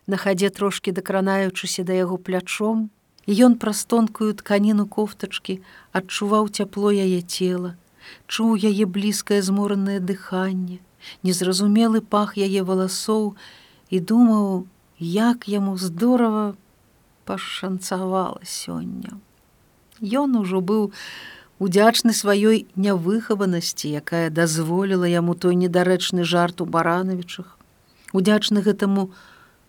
на 0.06 0.16
хадзе 0.16 0.50
трошки 0.50 0.90
дакранаючыся 0.90 1.84
да 1.84 1.94
яго 1.94 2.18
плячом, 2.18 2.90
і 3.26 3.32
ён 3.46 3.54
праз 3.56 3.84
тонкую 3.88 4.34
тканіну 4.34 4.84
кофтачкі 4.86 5.60
адчуваў 5.92 6.50
цяпло 6.50 6.92
яе 6.92 7.22
цела, 7.22 7.76
чуў 8.26 8.58
яе 8.58 8.84
блізкае 8.84 9.40
зморанае 9.40 10.00
дыханне, 10.00 10.82
незразумелы 11.22 12.02
пах 12.02 12.36
яе 12.36 12.66
валасоў 12.66 13.32
і 13.94 14.00
думаў, 14.00 14.66
як 14.98 15.48
яму 15.48 15.78
здорава 15.78 16.58
пашанцавала 17.24 18.40
сёння. 18.44 19.18
Ён 20.00 20.36
ужо 20.36 20.60
быў 20.60 20.92
удзячны 21.58 22.12
сваёй 22.12 22.66
нявыхаванасці, 22.76 23.88
якая 24.00 24.30
дазволіла 24.30 25.04
яму 25.04 25.34
той 25.34 25.54
недарэчны 25.54 26.24
жарт 26.24 26.60
у 26.60 26.66
баранавічах, 26.66 27.58
удзячны 28.12 28.60
гэтаму 28.60 29.10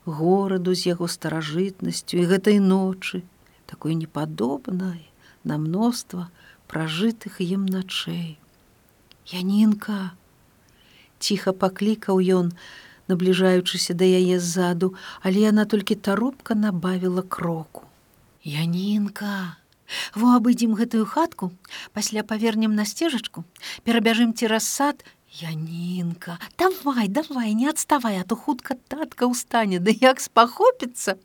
гораду 0.05 0.75
з 0.75 0.93
яго 0.93 1.07
старажытнасцю 1.07 2.21
і 2.21 2.25
гэтай 2.29 2.59
ночы, 2.59 3.23
такой 3.65 3.95
непадобнай 3.95 5.09
на 5.43 5.57
мноства 5.57 6.29
пражытых 6.67 7.41
ім 7.41 7.65
начэй. 7.65 8.37
Янінка! 9.29 10.13
Ціха 11.19 11.53
паклікаў 11.53 12.21
ён, 12.21 12.53
набліжаючыся 13.07 13.93
да 13.93 14.05
яе 14.05 14.39
ззаду, 14.39 14.93
але 15.21 15.45
яна 15.45 15.65
толькі 15.65 15.95
таропка 15.95 16.55
набавіла 16.55 17.21
кроку. 17.21 17.83
Янінка! 18.43 19.57
Во 20.15 20.33
абыдзім 20.37 20.73
гэтую 20.73 21.05
хатку, 21.05 21.51
пасля 21.93 22.23
павернем 22.23 22.73
на 22.73 22.85
сцежачку, 22.85 23.45
перабяжым 23.83 24.33
цераз 24.33 24.65
сад, 24.65 25.05
Янінка, 25.35 26.39
давай, 26.57 27.09
давай, 27.09 27.53
не 27.53 27.67
адставай, 27.67 28.21
а 28.21 28.23
то 28.23 28.35
хутка 28.35 28.77
татка 28.87 29.27
ўстане, 29.27 29.83
да 29.83 29.91
як 29.91 30.23
спахопіцца 30.23 31.19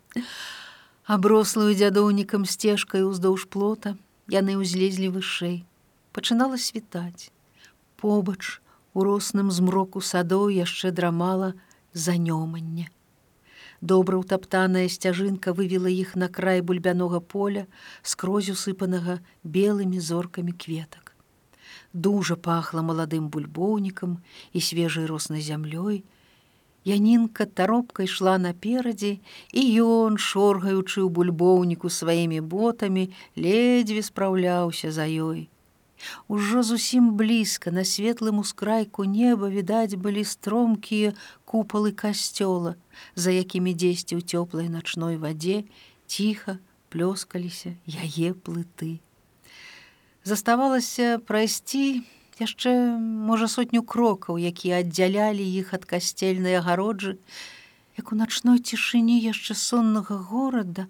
аброслую 1.11 1.75
дзядоўнікам 1.75 2.45
сцежкай 2.47 3.03
уздоўж 3.03 3.47
плота 3.51 3.97
яны 4.31 4.55
ўзлезлі 4.61 5.09
вышэй 5.15 5.57
пачынала 6.15 6.59
світаць 6.65 7.35
побач 8.03 8.63
у 8.95 9.03
росным 9.09 9.51
змроку 9.57 10.03
садоў 10.11 10.45
яшчэ 10.55 10.93
драмала 10.95 11.49
занёманне. 11.93 12.91
Добра 13.81 14.21
ўтаптаная 14.21 14.89
сцяжынка 14.93 15.55
вывела 15.57 15.89
іх 15.89 16.15
на 16.15 16.29
край 16.29 16.61
бульбянога 16.61 17.21
поля 17.21 17.67
скрозь 18.03 18.51
усыпанага 18.53 19.21
белымі 19.43 20.01
зоркамі 20.01 20.53
кветак. 20.53 21.17
Дужа 21.93 22.37
пахла 22.37 22.83
маладым 22.83 23.31
бульбоўнікам 23.33 24.19
і 24.53 24.61
свежай 24.61 25.07
роснай 25.07 25.41
зямлёй. 25.41 26.05
Янінка 26.85 27.45
таропка 27.45 28.05
ішла 28.05 28.37
наперадзе, 28.39 29.19
і 29.53 29.63
ён, 29.85 30.17
шоргаючы 30.17 31.01
ў 31.01 31.09
бульбоўніку 31.09 31.89
сваімі 31.89 32.41
ботамі, 32.41 33.09
ледзьве 33.37 34.05
спраўляўся 34.05 34.93
за 34.93 35.09
ёй. 35.09 35.49
Ужо 36.29 36.63
зусім 36.63 37.13
блізка 37.17 37.71
на 37.71 37.85
светлым 37.85 38.41
ускрайку 38.41 39.05
неба 39.05 39.51
відаць 39.51 39.95
былі 39.95 40.25
стромкія 40.25 41.13
купалы 41.45 41.93
касцёла, 41.93 42.77
за 43.15 43.31
якімі 43.31 43.75
дзесьці 43.75 44.17
ў 44.17 44.23
цёплай 44.25 44.69
начной 44.73 45.17
вадзе 45.17 45.65
ціха 46.07 46.59
плёскаліся 46.91 47.77
яе 47.87 48.33
плыты. 48.35 48.99
Заставалася 50.25 51.21
прайсці, 51.25 52.03
яшчэ 52.41 52.73
можа 53.31 53.49
сотню 53.49 53.83
крокаў, 53.83 54.41
якія 54.41 54.81
аддзялялі 54.85 55.45
іх 55.45 55.73
ад 55.77 55.85
касцельнай 55.85 56.57
агароджы, 56.61 57.17
як 57.97 58.13
у 58.13 58.17
начной 58.17 58.61
цішыні 58.61 59.21
яшчэ 59.21 59.55
соннага 59.55 60.17
горада 60.17 60.89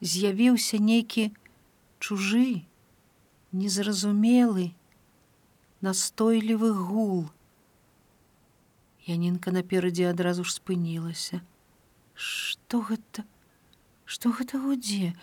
з'явіўся 0.00 0.80
нейкі 0.80 1.32
чужы, 2.00 2.64
незразумелы, 3.54 4.74
настойлівы 5.80 6.70
гул. 6.74 7.30
Янінка 9.06 9.54
наперадзе 9.54 10.10
адразу 10.10 10.44
ж 10.44 10.54
спынілася. 10.58 11.40
Што 12.14 12.80
гэта? 12.90 13.24
Што 14.04 14.34
гэта 14.34 14.58
гудзе? 14.58 15.14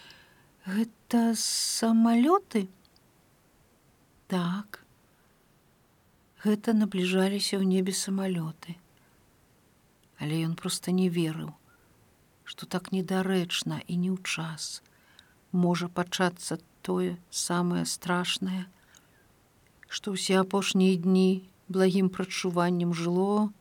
Гэта 0.65 1.33
самалёты? 1.35 2.69
Так 4.31 4.81
гэта 6.43 6.73
набліжаліся 6.73 7.59
ў 7.59 7.67
небе 7.67 7.93
самалёты. 7.93 8.77
Але 10.21 10.45
ён 10.45 10.55
проста 10.55 10.93
не 10.93 11.09
верыў, 11.09 11.51
што 12.45 12.65
так 12.65 12.93
недарэчна 12.95 13.81
і 13.85 13.93
не 13.97 14.09
ў 14.13 14.17
час 14.23 14.81
можа 15.51 15.87
пачацца 15.87 16.59
тое 16.81 17.17
самае 17.29 17.85
страшнае, 17.85 18.65
што 19.87 20.15
ўсе 20.15 20.39
апошнія 20.39 20.97
дні 20.97 21.43
благім 21.67 22.09
прачуваннем 22.09 22.93
жыло, 22.93 23.51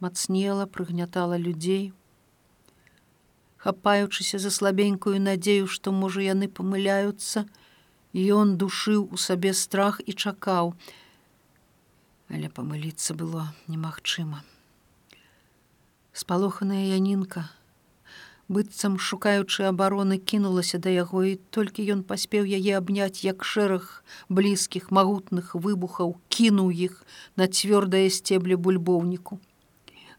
мацнела, 0.00 0.66
прыгнятала 0.66 1.36
людзей, 1.36 1.92
хапаючыся 3.56 4.38
за 4.38 4.50
слабенькую 4.50 5.20
надзею, 5.20 5.66
што 5.66 5.92
можа 5.92 6.24
яны 6.24 6.48
памыляюцца, 6.48 7.46
ён 8.14 8.56
душыў 8.56 9.06
у 9.12 9.16
сабе 9.16 9.52
страх 9.54 10.00
і 10.06 10.12
чакаў, 10.16 10.74
але 12.30 12.48
памыліцца 12.48 13.14
было 13.14 13.52
немагчыма. 13.68 14.42
Спалоханая 16.12 16.90
янінка, 16.90 17.50
быццам 18.50 18.96
шукаючы 18.98 19.66
абароны 19.70 20.18
кінулася 20.32 20.78
да 20.84 20.90
яго 20.94 21.22
і 21.28 21.36
толькі 21.56 21.86
ён 21.94 22.00
паспеў 22.08 22.48
яе 22.58 22.72
абняць 22.78 23.22
як 23.26 23.46
шэраг 23.50 23.86
блізкіх 24.28 24.90
магутных 24.98 25.54
выбухаў 25.54 26.16
кінуў 26.36 26.74
іх 26.88 27.04
на 27.36 27.46
цвёрдае 27.46 28.08
сцебле 28.10 28.58
бульбоўніку. 28.58 29.38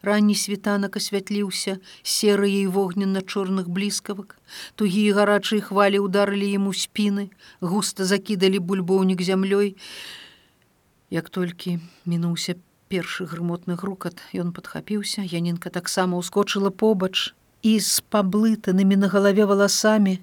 Ранні 0.01 0.34
світанак 0.34 0.95
асвятліўся 0.97 1.77
серыяй 2.01 2.65
вогненна-чорных 2.77 3.67
бліскавак, 3.69 4.39
тугія 4.75 5.13
гарачыя 5.19 5.61
хвалі 5.61 6.01
ударылі 6.01 6.47
яму 6.49 6.73
спіны, 6.73 7.29
густа 7.61 8.07
закідалі 8.09 8.63
бульбоўнік 8.71 9.21
зямлёй, 9.21 9.75
Як 11.11 11.29
толькі 11.29 11.79
мінуўся 12.07 12.55
першы 12.88 13.25
грымотны 13.27 13.75
грукат, 13.75 14.23
ён 14.32 14.55
падхапіўся, 14.55 15.27
Янінка 15.27 15.67
таксама 15.69 16.15
ўскочыла 16.23 16.71
побач 16.71 17.36
і 17.62 17.80
з 17.80 18.01
паблытанымі 18.09 18.97
на 18.97 19.07
галаве 19.07 19.45
валасамі 19.45 20.18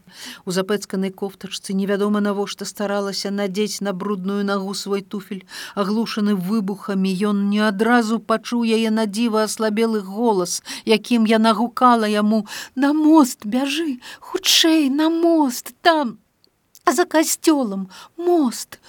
у 0.44 0.54
запэцканай 0.54 1.10
кофтачцы 1.14 1.74
невядома 1.80 2.20
навошта 2.20 2.66
старалася 2.66 3.30
надзець 3.30 3.80
на 3.80 3.92
брудную 3.92 4.44
нагу 4.44 4.74
свой 4.74 5.02
туфель, 5.02 5.46
аглушаны 5.74 6.34
выбухамі, 6.34 7.12
ён 7.30 7.46
не 7.50 7.62
адразу 7.62 8.18
пачуў 8.18 8.66
яе 8.66 8.90
на 8.90 9.06
дзіва 9.06 9.46
аслабелы 9.46 10.02
голас, 10.02 10.62
якім 10.84 11.26
яна 11.30 11.54
гукала 11.54 12.10
яму: 12.10 12.46
На 12.74 12.92
мост 12.92 13.46
бяжы, 13.46 14.00
хутчэй 14.18 14.90
на 14.90 15.08
мост 15.10 15.74
там, 15.82 16.18
за 16.86 17.04
касцёлам 17.04 17.88
мост. 18.16 18.80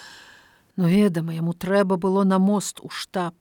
Но 0.76 0.88
ведама, 0.88 1.34
яму 1.34 1.54
трэба 1.54 1.98
было 1.98 2.24
на 2.24 2.40
мост 2.40 2.80
у 2.82 2.90
штаб. 2.90 3.36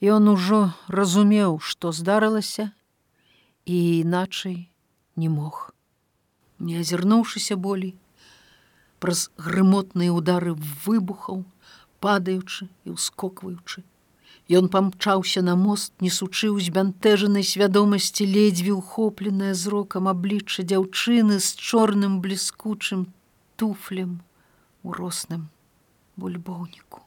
Ён 0.00 0.28
ужо 0.28 0.74
разумеў, 0.88 1.60
што 1.60 1.92
здарылася 1.92 2.72
і 3.66 3.98
іначай 3.98 4.68
не 5.16 5.28
мог. 5.28 5.74
Не 6.58 6.80
азірнуўшыся 6.80 7.56
болей, 7.56 7.96
праз 9.02 9.28
грымотныя 9.36 10.14
удары 10.14 10.54
выбухаў, 10.86 11.44
падаючы 12.00 12.70
і 12.86 12.96
ўскокваючы. 12.96 13.82
Ён 14.46 14.68
памчаўся 14.70 15.42
на 15.42 15.56
мост, 15.58 15.92
несучы 16.00 16.46
ў 16.54 16.62
збянтэжанай 16.62 17.42
свядомасці 17.42 18.26
ледзьве 18.30 18.76
ухопленае 18.78 19.52
зрокам 19.58 20.06
аблічча 20.06 20.62
дзяўчыны 20.62 21.40
з 21.42 21.48
чорным 21.58 22.20
бліскучым 22.22 23.10
туфлем 23.58 24.22
у 24.86 24.94
росным 24.94 25.50
бульбоўніку. 26.14 27.05